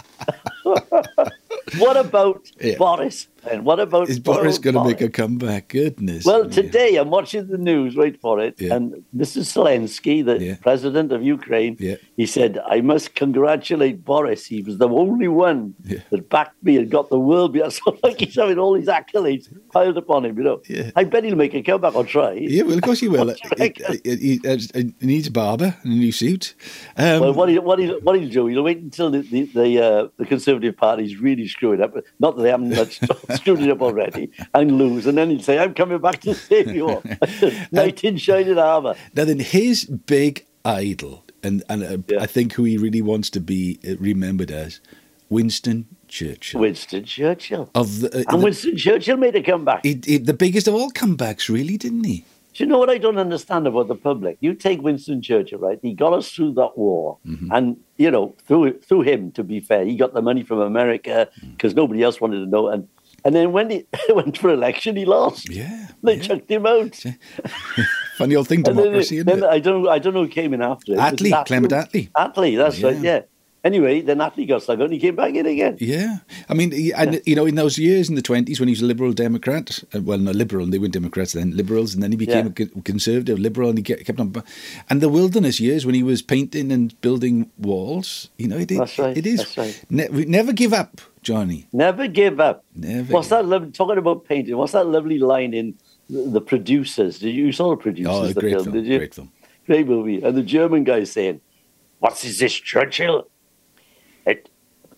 what 0.63 1.97
about 1.97 2.51
Yeah. 2.61 2.77
Boris? 2.79 3.29
And 3.51 3.65
what 3.65 3.81
about 3.81 4.09
Is 4.09 4.21
Boris 4.21 4.59
going 4.59 4.75
to 4.75 4.85
make 4.85 5.01
a 5.01 5.09
comeback? 5.09 5.69
Goodness. 5.69 6.25
Well, 6.25 6.45
me. 6.45 6.51
today 6.51 6.97
I'm 6.97 7.11
watching 7.11 7.49
the 7.49 7.59
news. 7.59 7.97
Wait 7.97 8.21
for 8.21 8.39
it. 8.41 8.55
Yeah. 8.61 8.75
And 8.75 9.05
Mr. 9.17 9.41
Zelensky, 9.43 10.25
the 10.25 10.39
Yeah. 10.39 10.57
president 10.61 11.11
of 11.13 11.23
Ukraine, 11.23 11.77
Yeah. 11.81 11.97
he 12.17 12.27
said, 12.27 12.61
"I 12.67 12.81
must 12.81 13.15
congratulate 13.15 14.05
Boris. 14.05 14.47
He 14.47 14.63
was 14.63 14.79
the 14.79 14.89
only 14.89 15.29
one 15.29 15.75
that 16.11 16.29
backed 16.29 16.63
me 16.63 16.77
and 16.77 16.89
got 16.91 17.09
the 17.11 17.19
world 17.19 17.53
behind." 17.53 17.73
So 17.85 17.97
like 18.03 18.21
he's 18.21 18.37
having 18.37 18.59
all 18.59 18.75
these 18.75 18.87
accolades 18.89 19.49
piled 19.73 19.97
upon 19.97 20.25
him. 20.25 20.37
You 20.39 20.45
know. 20.45 20.61
I 20.95 21.05
bet 21.05 21.25
he'll 21.25 21.37
make 21.37 21.55
a 21.55 21.63
comeback 21.63 21.95
or 21.97 22.05
try. 22.05 22.33
Yeah, 22.35 22.63
well, 22.63 22.75
of 22.77 22.83
course 22.83 23.01
he 23.01 23.09
will. 23.09 23.27
What 23.27 23.37
do 23.39 23.43
you 23.45 23.51
reckon? 23.59 23.99
he, 24.05 24.11
he- 24.11 24.41
he- 24.43 24.93
he 25.01 25.07
needs 25.07 25.27
a 25.27 25.31
barber 25.33 25.75
and 25.83 25.93
a 25.93 25.97
new 25.97 26.13
suit. 26.13 26.55
Um, 26.97 27.21
Well, 27.21 27.35
what 27.35 27.49
he 27.49 27.59
what 27.59 27.79
he 27.79 27.87
what 27.89 28.19
he'll 28.21 28.29
do, 28.29 28.47
he'll 28.47 28.63
wait 28.63 28.79
until 28.79 29.11
the 29.11 29.21
the 29.23 29.43
the, 29.55 29.79
uh, 29.83 30.09
the 30.19 30.27
Conservative 30.27 30.77
Party's 30.77 31.17
really 31.21 31.49
screwed 31.49 31.81
up. 31.81 31.95
Not 32.21 32.37
that 32.37 32.43
they 32.43 32.51
haven't 32.51 32.71
much 32.71 33.01
screwed 33.37 33.61
it 33.63 33.71
up 33.71 33.83
already, 33.83 34.31
and 34.55 34.79
lose, 34.79 35.07
and 35.07 35.17
then 35.19 35.31
he'd 35.31 35.45
say, 35.45 35.59
"I'm 35.59 35.75
coming 35.75 35.99
back 35.99 36.21
to 36.23 36.35
save 36.35 36.75
you 36.75 36.89
all." 36.89 37.03
Knight 37.73 38.05
in 38.05 38.17
shining 38.17 38.59
armour. 38.59 38.95
Now 39.15 39.25
then, 39.25 39.39
his 39.39 39.85
big 39.85 40.45
idol, 40.65 41.25
and 41.43 41.63
and 41.69 41.83
uh, 41.83 41.97
Yeah. 42.09 42.23
I 42.23 42.27
think 42.27 42.53
who 42.55 42.65
he 42.65 42.79
really 42.79 43.03
wants 43.03 43.31
to 43.31 43.41
be 43.41 43.79
uh, 43.89 43.97
remembered 43.99 44.51
as, 44.51 44.81
Winston 45.29 45.87
Churchill. 46.09 46.61
Winston 46.61 47.05
Churchill. 47.05 47.71
of 47.75 48.01
the, 48.01 48.09
uh, 48.15 48.23
And 48.29 48.41
the, 48.41 48.45
Winston 48.45 48.77
Churchill 48.77 49.17
made 49.17 49.35
a 49.37 49.43
comeback. 49.43 49.81
he, 49.85 50.01
he- 50.05 50.19
the 50.19 50.35
biggest 50.35 50.69
of 50.69 50.75
all 50.75 50.91
comebacks, 50.91 51.49
really, 51.49 51.77
didn't 51.79 52.05
he? 52.05 52.25
Do 52.55 52.63
you 52.65 52.69
know 52.69 52.77
what 52.79 52.91
I 52.91 52.99
don't 52.99 53.17
understand 53.17 53.67
about 53.67 53.89
the 53.89 53.95
public? 53.95 54.37
You 54.41 54.53
take 54.53 54.83
Winston 54.83 55.23
Churchill, 55.23 55.59
right? 55.59 55.79
He 55.81 55.95
got 55.95 56.13
us 56.13 56.31
through 56.31 56.53
that 56.55 56.77
war, 56.77 57.17
Mm-hmm. 57.27 57.49
and 57.51 57.77
you 57.97 58.11
know, 58.11 58.35
through 58.47 58.79
through 58.81 59.03
him, 59.03 59.31
to 59.33 59.43
be 59.43 59.59
fair, 59.61 59.87
he 59.87 59.97
got 59.97 60.13
the 60.13 60.21
money 60.21 60.43
from 60.43 60.61
America 60.61 61.29
Mm. 61.41 61.53
because 61.53 61.75
nobody 61.75 62.03
else 62.03 62.21
wanted 62.21 62.41
to 62.41 62.47
know. 62.47 62.69
And 62.69 62.89
and 63.25 63.35
then 63.35 63.53
when 63.53 63.71
he 63.71 63.87
went 64.11 64.39
for 64.39 64.51
election, 64.51 64.97
he 64.97 65.05
lost. 65.05 65.49
Yeah. 65.51 65.89
They 66.03 66.17
yeah. 66.17 66.23
chucked 66.23 66.51
him 66.51 66.67
out. 66.67 67.03
Funny 68.17 68.37
old 68.37 68.49
thing, 68.49 68.63
then- 68.63 68.77
democracy, 68.77 69.23
then 69.23 69.39
it? 69.39 69.45
I 69.45 69.59
don't 69.59 69.89
I 69.89 69.99
don't 69.99 70.15
know 70.15 70.25
who 70.25 70.29
came 70.29 70.55
in 70.55 70.63
after. 70.63 70.93
Was 70.93 71.01
Attlee, 71.01 71.47
Clement 71.47 71.73
Attlee. 71.73 72.11
Attlee, 72.13 72.57
that's 72.57 72.83
right. 72.83 72.99
Yeah. 72.99 73.23
Yeah. 73.65 73.69
Anyway, 73.69 74.01
then 74.01 74.19
Attlee 74.19 74.49
got 74.49 74.63
stuck 74.63 74.79
out 74.81 74.85
and 74.85 74.93
he 74.93 74.99
came 74.99 75.15
back 75.17 75.35
in 75.35 75.47
again. 75.47 75.77
Yeah, 75.81 76.19
I 76.49 76.55
mean, 76.55 76.73
he- 76.73 76.93
and 76.93 77.21
you 77.25 77.37
know, 77.37 77.47
in 77.47 77.55
those 77.55 77.79
years 77.79 78.09
in 78.09 78.17
the 78.17 78.23
twenties 78.23 78.59
when 78.61 78.69
he 78.69 78.73
was 78.73 78.83
a 78.83 78.87
liberal 78.87 79.13
Democrat, 79.13 79.83
uh, 79.95 80.01
well, 80.03 80.19
no, 80.19 80.33
liberal, 80.33 80.67
they 80.67 80.79
weren't 80.79 80.93
Democrats 80.93 81.33
then, 81.33 81.57
liberals, 81.57 81.95
and 81.95 82.03
then 82.03 82.11
he 82.11 82.17
became 82.17 82.53
Yeah. 82.59 82.67
a 82.77 82.83
conservative 82.83 83.39
liberal, 83.39 83.69
and 83.71 83.79
he 83.79 83.85
kept 83.85 84.19
on. 84.19 84.33
And 84.91 85.01
the 85.01 85.09
wilderness 85.09 85.61
years 85.61 85.87
when 85.87 85.95
he 85.95 86.03
was 86.03 86.23
painting 86.23 86.73
and 86.73 87.01
building 87.03 87.51
walls, 87.59 88.31
you 88.37 88.49
know, 88.49 88.57
it, 88.59 88.71
it, 88.73 88.79
That's 88.79 88.99
right, 88.99 89.17
it 89.17 89.27
is. 89.27 89.57
right. 89.57 89.85
Ne- 89.91 90.09
never 90.27 90.53
give 90.53 90.73
up, 90.73 91.01
Johnny. 91.23 91.69
Never 91.73 92.09
give 92.09 92.41
up. 92.41 92.65
Never. 92.75 93.13
What's 93.13 93.29
that? 93.29 93.47
Lovely, 93.47 93.71
talking 93.71 93.99
about 93.99 94.25
painting. 94.25 94.57
What's 94.57 94.73
that 94.73 94.87
lovely 94.87 95.19
line 95.19 95.55
in 95.55 95.75
the, 96.11 96.23
the 96.31 96.41
producers? 96.41 97.21
Did 97.21 97.35
you, 97.35 97.47
you 97.47 97.53
saw 97.53 97.71
the 97.71 97.77
producers? 97.77 98.13
Oh, 98.13 98.27
the 98.27 98.35
great 98.41 98.53
film, 98.55 98.65
film, 98.65 98.75
did 98.77 98.87
you? 98.87 98.99
great 98.99 99.15
film. 99.15 99.31
Great 99.67 99.87
movie. 99.87 100.21
And 100.21 100.37
the 100.37 100.43
German 100.43 100.83
guy 100.83 101.05
saying, 101.05 101.41
"What 102.01 102.25
is 102.25 102.41
this, 102.41 102.53
Churchill? 102.55 103.29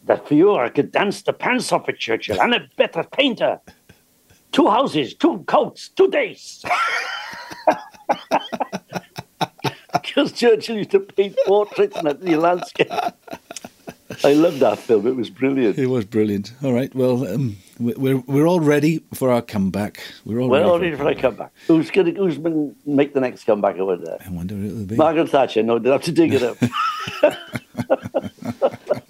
That 0.06 0.26
for 0.28 0.34
you, 0.34 0.54
I 0.56 0.68
could 0.68 0.92
dance 0.92 1.22
the 1.22 1.32
pants 1.32 1.72
off 1.72 1.88
it, 1.88 1.98
Churchill, 1.98 2.40
and 2.40 2.54
a 2.54 2.68
better 2.76 3.02
painter. 3.04 3.60
Two 4.52 4.68
houses, 4.68 5.14
two 5.14 5.38
coats, 5.46 5.88
two 5.88 6.08
days." 6.10 6.62
Because 9.92 10.32
Churchill 10.38 10.76
used 10.76 10.90
to 10.90 11.00
paint 11.00 11.36
portraits 11.46 11.96
and 11.96 12.08
the 12.20 12.36
landscape. 12.36 12.88
I 14.22 14.32
love 14.34 14.58
that 14.60 14.78
film. 14.78 15.06
It 15.06 15.16
was 15.16 15.30
brilliant. 15.30 15.78
It 15.78 15.86
was 15.86 16.04
brilliant. 16.04 16.52
All 16.62 16.72
right, 16.72 16.94
well, 16.94 17.26
um, 17.26 17.56
we- 17.80 17.94
we're 17.94 18.18
we're 18.26 18.46
all 18.46 18.60
ready 18.60 19.02
for 19.14 19.30
our 19.32 19.40
comeback. 19.42 20.00
We're 20.24 20.40
all 20.40 20.48
Well, 20.48 20.78
ready. 20.78 20.86
only 20.92 20.96
for 20.98 21.06
our 21.06 21.14
comeback. 21.14 21.50
Who's 21.66 21.90
going 21.90 22.14
to 22.14 22.20
who's 22.20 22.38
going 22.38 22.54
to 22.54 22.90
make 22.90 23.14
the 23.14 23.20
next 23.20 23.44
comeback 23.44 23.76
over 23.78 23.96
there? 23.96 24.18
I 24.24 24.30
wonder 24.30 24.54
who 24.54 24.66
it'll 24.66 24.84
be. 24.86 24.96
Margaret 24.96 25.30
Thatcher. 25.30 25.62
No, 25.62 25.78
they'll 25.78 25.92
have 25.92 26.02
to 26.02 26.12
dig 26.12 26.34
it 26.34 26.42
up. 26.42 26.58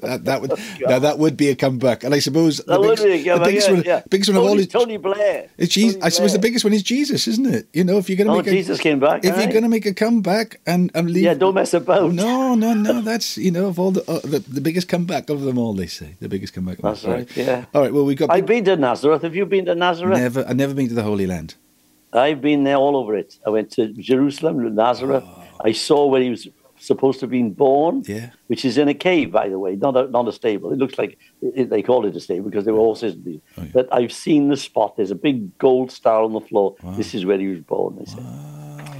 That, 0.04 0.24
that 0.24 0.40
would 0.40 0.50
now 0.80 0.98
that 0.98 1.18
would 1.18 1.36
be 1.36 1.48
a 1.48 1.56
comeback, 1.56 2.04
and 2.04 2.14
I 2.14 2.18
suppose 2.20 2.60
Oh, 2.68 2.82
That 2.82 3.02
be 3.04 3.28
a 3.28 3.38
the 3.38 3.44
biggest 3.44 3.68
yeah, 3.68 3.74
one, 3.74 3.82
yeah. 3.84 4.02
biggest 4.08 4.30
one 4.30 4.36
of 4.38 4.44
all 4.44 4.58
is 4.58 4.68
Tony 4.68 4.96
Blair. 4.96 5.48
It's 5.58 5.72
Jesus. 5.74 5.94
Tony 5.94 6.04
I 6.04 6.08
suppose 6.10 6.32
the 6.32 6.38
biggest 6.38 6.64
one 6.64 6.72
is 6.72 6.82
Jesus, 6.82 7.26
isn't 7.28 7.46
it? 7.46 7.68
You 7.72 7.84
know, 7.84 7.98
if 7.98 8.08
you're 8.08 8.16
going 8.16 8.26
to 8.28 8.32
Oh, 8.34 8.42
make 8.42 8.68
a, 8.68 8.78
came 8.78 9.00
back. 9.00 9.24
if 9.24 9.36
you're 9.36 9.52
going 9.52 9.62
to 9.62 9.68
make 9.68 9.86
a 9.86 9.94
comeback 9.94 10.60
and 10.66 10.90
and 10.94 11.10
leave, 11.10 11.24
Yeah, 11.24 11.34
don't 11.34 11.54
mess 11.54 11.74
about. 11.74 12.12
No, 12.12 12.54
no, 12.54 12.74
no. 12.74 13.00
That's 13.00 13.36
you 13.38 13.50
know 13.50 13.66
of 13.66 13.78
all 13.78 13.90
the 13.90 14.02
uh, 14.10 14.20
the, 14.20 14.38
the 14.40 14.60
biggest 14.60 14.88
comeback 14.88 15.30
of 15.30 15.42
them 15.42 15.58
all. 15.58 15.74
They 15.74 15.86
say 15.86 16.16
the 16.20 16.28
biggest 16.28 16.52
comeback. 16.54 16.78
Of 16.78 16.82
That's 16.84 17.02
them. 17.02 17.12
right. 17.12 17.36
Yeah. 17.36 17.64
All 17.74 17.82
right. 17.82 17.92
Well, 17.92 18.04
we 18.04 18.14
got 18.14 18.30
I've 18.30 18.46
been 18.46 18.64
to 18.66 18.76
Nazareth. 18.76 19.22
Have 19.22 19.34
you 19.34 19.46
been 19.46 19.64
to 19.66 19.74
Nazareth? 19.74 20.18
never. 20.18 20.44
I've 20.48 20.56
never 20.56 20.74
been 20.74 20.88
to 20.88 20.94
the 20.94 21.02
Holy 21.02 21.26
Land. 21.26 21.54
I've 22.12 22.40
been 22.40 22.62
there 22.62 22.76
all 22.76 22.96
over 22.96 23.16
it. 23.16 23.38
I 23.44 23.50
went 23.50 23.72
to 23.72 23.88
Jerusalem, 23.92 24.74
Nazareth. 24.74 25.24
I 25.64 25.72
saw 25.72 26.06
where 26.06 26.20
he 26.22 26.30
was 26.30 26.46
supposed 26.86 27.20
to 27.20 27.24
have 27.26 27.30
been 27.30 27.52
born. 27.52 28.02
Yeah. 28.06 28.30
which 28.48 28.64
is 28.64 28.76
in 28.78 28.88
a 28.88 28.94
cave, 28.94 29.30
by 29.32 29.48
the 29.48 29.58
way, 29.58 29.76
not 29.76 29.96
a, 29.96 30.06
not 30.08 30.28
a 30.28 30.32
stable. 30.32 30.72
It 30.72 30.78
looks 30.78 30.98
like 30.98 31.18
it, 31.42 31.70
they 31.70 31.82
called 31.82 32.06
it 32.06 32.14
a 32.16 32.20
stable 32.20 32.48
because 32.50 32.64
there 32.64 32.74
were 32.74 32.80
horses. 32.80 33.14
Oh, 33.16 33.30
yeah. 33.62 33.64
But 33.72 33.88
I've 33.92 34.12
seen 34.12 34.48
the 34.48 34.56
spot. 34.56 34.96
There's 34.96 35.10
a 35.10 35.14
big 35.28 35.56
gold 35.58 35.90
star 35.90 36.22
on 36.22 36.32
the 36.32 36.40
floor. 36.40 36.76
This 36.96 37.14
is 37.14 37.24
where 37.24 37.38
he 37.38 37.48
was 37.48 37.60
born. 37.60 37.96
They 37.98 38.04
said. 38.04 38.24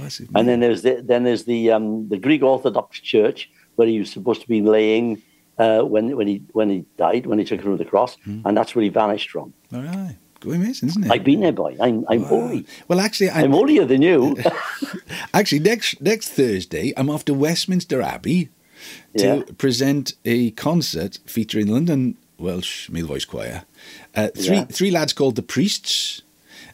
That's 0.01 0.19
it. 0.19 0.29
And 0.35 0.47
then 0.47 0.59
there's 0.59 0.81
the, 0.83 1.01
then 1.03 1.23
there's 1.23 1.45
the 1.45 1.71
um, 1.71 2.09
the 2.09 2.17
Greek 2.17 2.43
Orthodox 2.43 2.99
Church 2.99 3.49
where 3.75 3.87
he 3.87 3.97
was 3.99 4.11
supposed 4.11 4.41
to 4.41 4.47
be 4.47 4.61
laying 4.61 5.21
uh, 5.57 5.81
when 5.81 6.15
when 6.15 6.27
he 6.27 6.41
when 6.53 6.69
he 6.69 6.85
died 6.97 7.25
when 7.25 7.39
he 7.39 7.45
took 7.45 7.59
him 7.61 7.71
to 7.71 7.77
the 7.83 7.89
cross, 7.89 8.15
Hmm. 8.23 8.41
and 8.45 8.55
that's 8.57 8.75
where 8.75 8.83
he 8.83 8.89
vanished 8.89 9.29
from. 9.31 9.53
all 9.73 9.81
right. 9.81 10.17
Amazing, 10.43 10.89
isn't 10.89 11.05
it? 11.05 11.11
I've 11.11 11.23
been 11.23 11.39
there, 11.39 11.51
boy. 11.53 11.75
I'm 11.81 12.05
I'm 12.07 12.21
Wow. 12.21 12.27
holy. 12.27 12.65
Well, 12.87 12.99
actually, 12.99 13.31
I'm, 13.31 13.45
I'm 13.45 13.51
holier 13.51 13.85
than 13.85 14.01
you. 14.03 14.35
actually 15.33 15.59
next 15.59 16.01
next 16.01 16.29
Thursday 16.29 16.93
I'm 16.97 17.09
off 17.09 17.25
to 17.25 17.33
Westminster 17.33 18.01
Abbey 18.01 18.49
to 19.17 19.25
Yeah. 19.25 19.41
present 19.57 20.13
a 20.25 20.51
concert 20.51 21.19
featuring 21.25 21.67
London 21.67 22.17
Welsh 22.37 22.89
Male 22.89 23.07
Voice 23.07 23.25
Choir. 23.25 23.63
Uh, 24.15 24.29
three 24.35 24.57
Yeah. 24.57 24.65
three 24.65 24.91
lads 24.91 25.13
called 25.13 25.35
the 25.35 25.41
Priests 25.43 26.21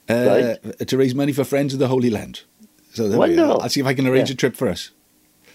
uh, 0.10 0.56
Right. 0.64 0.88
to 0.88 0.98
raise 0.98 1.14
money 1.16 1.32
for 1.32 1.44
Friends 1.44 1.74
of 1.74 1.80
the 1.80 1.88
Holy 1.88 2.10
Land. 2.10 2.42
So 2.94 3.08
there 3.08 3.12
we 3.20 3.26
are. 3.26 3.28
Wonderful. 3.30 3.62
I'll 3.62 3.70
see 3.70 3.80
if 3.80 3.86
I 3.86 3.94
can 3.94 4.08
arrange 4.08 4.30
Yeah. 4.30 4.34
a 4.34 4.38
trip 4.38 4.56
for 4.56 4.68
us. 4.68 4.92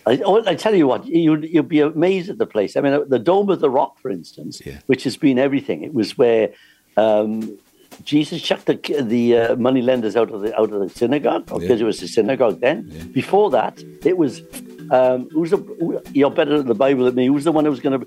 I, 0.07 0.23
I 0.47 0.55
tell 0.55 0.73
you 0.75 0.87
what, 0.87 1.05
you'd, 1.05 1.45
you'd 1.45 1.69
be 1.69 1.81
amazed 1.81 2.31
at 2.31 2.39
the 2.39 2.47
place. 2.47 2.77
I 2.77 2.81
mean, 2.81 3.05
the 3.09 3.19
Dome 3.19 3.51
of 3.51 3.59
the 3.59 3.69
Rock, 3.69 3.99
for 3.99 4.09
instance, 4.09 4.63
which 4.87 5.03
has 5.03 5.17
been 5.17 5.37
everything. 5.37 5.83
It 5.83 5.93
was 5.93 6.17
where 6.17 6.51
um, 6.97 7.59
Jesus 8.05 8.43
chucked 8.43 8.67
the, 8.67 8.77
the 9.03 9.37
uh, 9.37 9.57
money 9.57 9.83
lenders 9.83 10.17
out 10.17 10.31
of 10.31 10.41
the 10.43 10.59
out 10.61 10.73
of 10.73 10.81
the 10.81 10.89
synagogue 10.91 11.47
because 11.47 11.63
Yeah. 11.63 11.77
it 11.77 11.83
was 11.85 12.03
a 12.03 12.09
synagogue 12.09 12.61
then. 12.61 13.11
Before 13.13 13.51
that, 13.51 13.83
it 14.05 14.17
was. 14.19 14.43
Um, 14.89 15.29
who's 15.31 15.51
the, 15.51 15.57
who- 15.57 16.01
you're 16.13 16.31
better 16.31 16.55
at 16.61 16.67
the 16.67 16.75
Bible 16.75 17.07
than 17.07 17.17
me. 17.17 17.27
Who's 17.27 17.43
the 17.43 17.51
one 17.51 17.65
who 17.65 17.73
was 17.73 17.81
going 17.81 17.99
to 17.99 18.07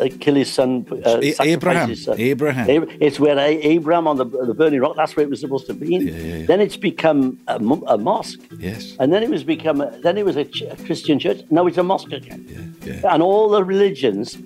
uh, 0.00 0.02
uh, 0.04 0.08
kill 0.18 0.34
his 0.34 0.52
son? 0.52 0.84
Uh, 0.90 1.20
Abraham. 1.38 1.88
his 1.90 2.02
son? 2.06 2.18
Abraham. 2.18 2.68
Ab- 2.68 2.90
It's 3.00 3.20
where 3.20 3.38
A- 3.38 3.60
Abraham 3.74 4.08
on 4.08 4.16
the, 4.16 4.24
the 4.24 4.52
burning 4.52 4.80
rock. 4.80 4.96
That's 4.96 5.14
where 5.14 5.22
it 5.24 5.30
was 5.30 5.38
supposed 5.38 5.66
to 5.68 5.74
be. 5.74 5.86
Yeah, 5.94 6.00
yeah, 6.00 6.36
yeah. 6.38 6.46
Then 6.46 6.60
it's 6.60 6.76
become 6.76 7.38
a, 7.46 7.54
a 7.86 7.96
mosque. 7.98 8.40
Yes. 8.58 8.96
And 8.98 9.12
then 9.12 9.22
it 9.22 9.30
was 9.30 9.44
become 9.44 9.80
a, 9.80 9.96
then 10.02 10.18
it 10.18 10.24
was 10.24 10.34
a, 10.34 10.44
ch- 10.44 10.62
a 10.62 10.74
Christian 10.86 11.20
church. 11.20 11.42
Now 11.50 11.68
it's 11.68 11.78
a 11.78 11.84
mosque 11.84 12.10
again. 12.10 12.44
Yeah, 12.84 12.92
yeah. 12.94 13.14
And 13.14 13.22
all 13.22 13.48
the 13.48 13.62
religions 13.62 14.36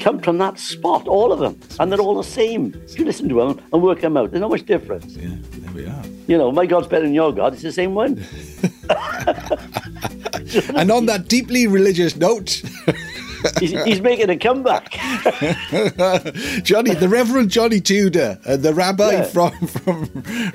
come 0.00 0.20
from 0.20 0.38
that 0.38 0.58
spot, 0.58 1.06
all 1.06 1.32
of 1.32 1.38
them, 1.38 1.60
and 1.78 1.90
they're 1.90 2.00
all 2.00 2.16
the 2.16 2.24
same. 2.24 2.74
You 2.96 3.04
listen 3.04 3.28
to 3.28 3.34
them 3.34 3.60
and 3.72 3.82
work 3.82 4.00
them 4.00 4.16
out. 4.16 4.30
There's 4.30 4.40
not 4.40 4.50
much 4.50 4.66
difference. 4.66 5.16
Yeah, 5.16 5.36
there 5.52 5.72
we 5.72 5.86
are. 5.86 6.02
You 6.26 6.38
know, 6.38 6.52
my 6.52 6.66
God's 6.66 6.86
better 6.86 7.04
than 7.04 7.14
your 7.14 7.32
God. 7.32 7.52
It's 7.52 7.62
the 7.62 7.72
same 7.72 7.94
one. 7.94 8.24
And 10.76 10.90
on 10.90 11.06
that 11.06 11.28
deeply 11.28 11.66
religious 11.66 12.16
note, 12.16 12.62
He's, 13.70 13.84
he's 13.84 14.00
making 14.00 14.30
a 14.30 14.36
comeback. 14.36 14.90
Johnny, 16.64 16.94
the 16.94 17.08
Reverend 17.08 17.50
Johnny 17.50 17.80
Tudor, 17.80 18.38
uh, 18.46 18.56
the 18.56 18.72
rabbi 18.74 19.12
Yeah. 19.12 19.24
from, 19.24 19.66
from 19.66 20.06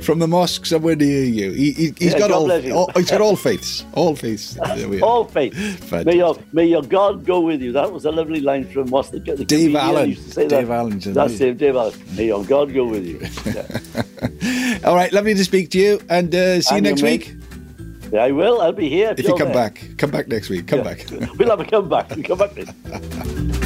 from 0.02 0.20
the 0.20 0.28
mosque 0.28 0.66
somewhere 0.66 0.96
near 0.96 1.24
you. 1.24 1.52
He, 1.52 1.72
he, 1.72 1.94
he's, 1.98 2.14
yeah, 2.14 2.20
got 2.20 2.32
all. 2.32 2.52
All, 2.72 2.92
he's 2.96 3.10
got 3.12 3.22
all 3.22 3.36
faiths. 3.36 3.86
All 3.94 4.16
faiths. 4.16 4.58
There 4.80 4.88
we 4.88 5.02
are. 5.02 5.06
All 5.06 5.26
faith. 5.26 5.54
Fantastic. 5.56 6.06
May 6.06 6.16
your, 6.18 6.38
may 6.54 6.66
your 6.66 6.82
God 6.84 7.26
go 7.26 7.42
with 7.42 7.62
you. 7.62 7.72
That 7.72 7.92
was 7.92 8.06
a 8.06 8.12
lovely 8.12 8.40
line 8.40 8.66
from 8.68 8.88
what's 8.88 9.10
the, 9.10 9.20
the 9.20 9.44
Dave 9.46 9.76
Allen. 9.76 10.10
Used 10.12 10.26
to 10.28 10.32
say 10.32 10.48
Dave 10.48 10.68
that. 10.68 10.74
Allen 10.78 11.00
That's 11.00 11.38
that. 11.40 11.48
him, 11.50 11.58
Dave 11.58 11.76
Allen. 11.76 11.94
May 12.16 12.28
your 12.28 12.44
God 12.46 12.74
go 12.74 12.86
with 12.86 13.06
you. 13.06 13.20
Yeah. 13.50 14.80
All 14.86 14.96
right, 14.96 15.12
lovely 15.12 15.34
to 15.34 15.44
speak 15.44 15.70
to 15.72 15.80
you, 15.80 16.00
and 16.10 16.34
uh, 16.34 16.62
see 16.62 16.76
you 16.76 16.78
And 16.78 16.86
you, 16.86 16.92
next 16.92 17.02
mate. 17.04 17.28
week. 17.28 17.36
Yeah, 18.12 18.24
I 18.24 18.32
will. 18.32 18.62
I'll 18.62 18.72
be 18.72 18.90
here. 18.90 19.14
If 19.18 19.26
you 19.26 19.36
come 19.36 19.52
back, 19.52 19.82
come 19.98 20.12
back 20.12 20.28
next 20.28 20.50
week. 20.50 20.68
Come 20.68 20.80
Yeah. 20.80 20.94
back. 20.96 21.06
We'll 21.38 21.50
have 21.50 21.60
a 21.60 21.66
comeback. 21.66 22.10
Come 22.24 22.38
back. 22.38 23.56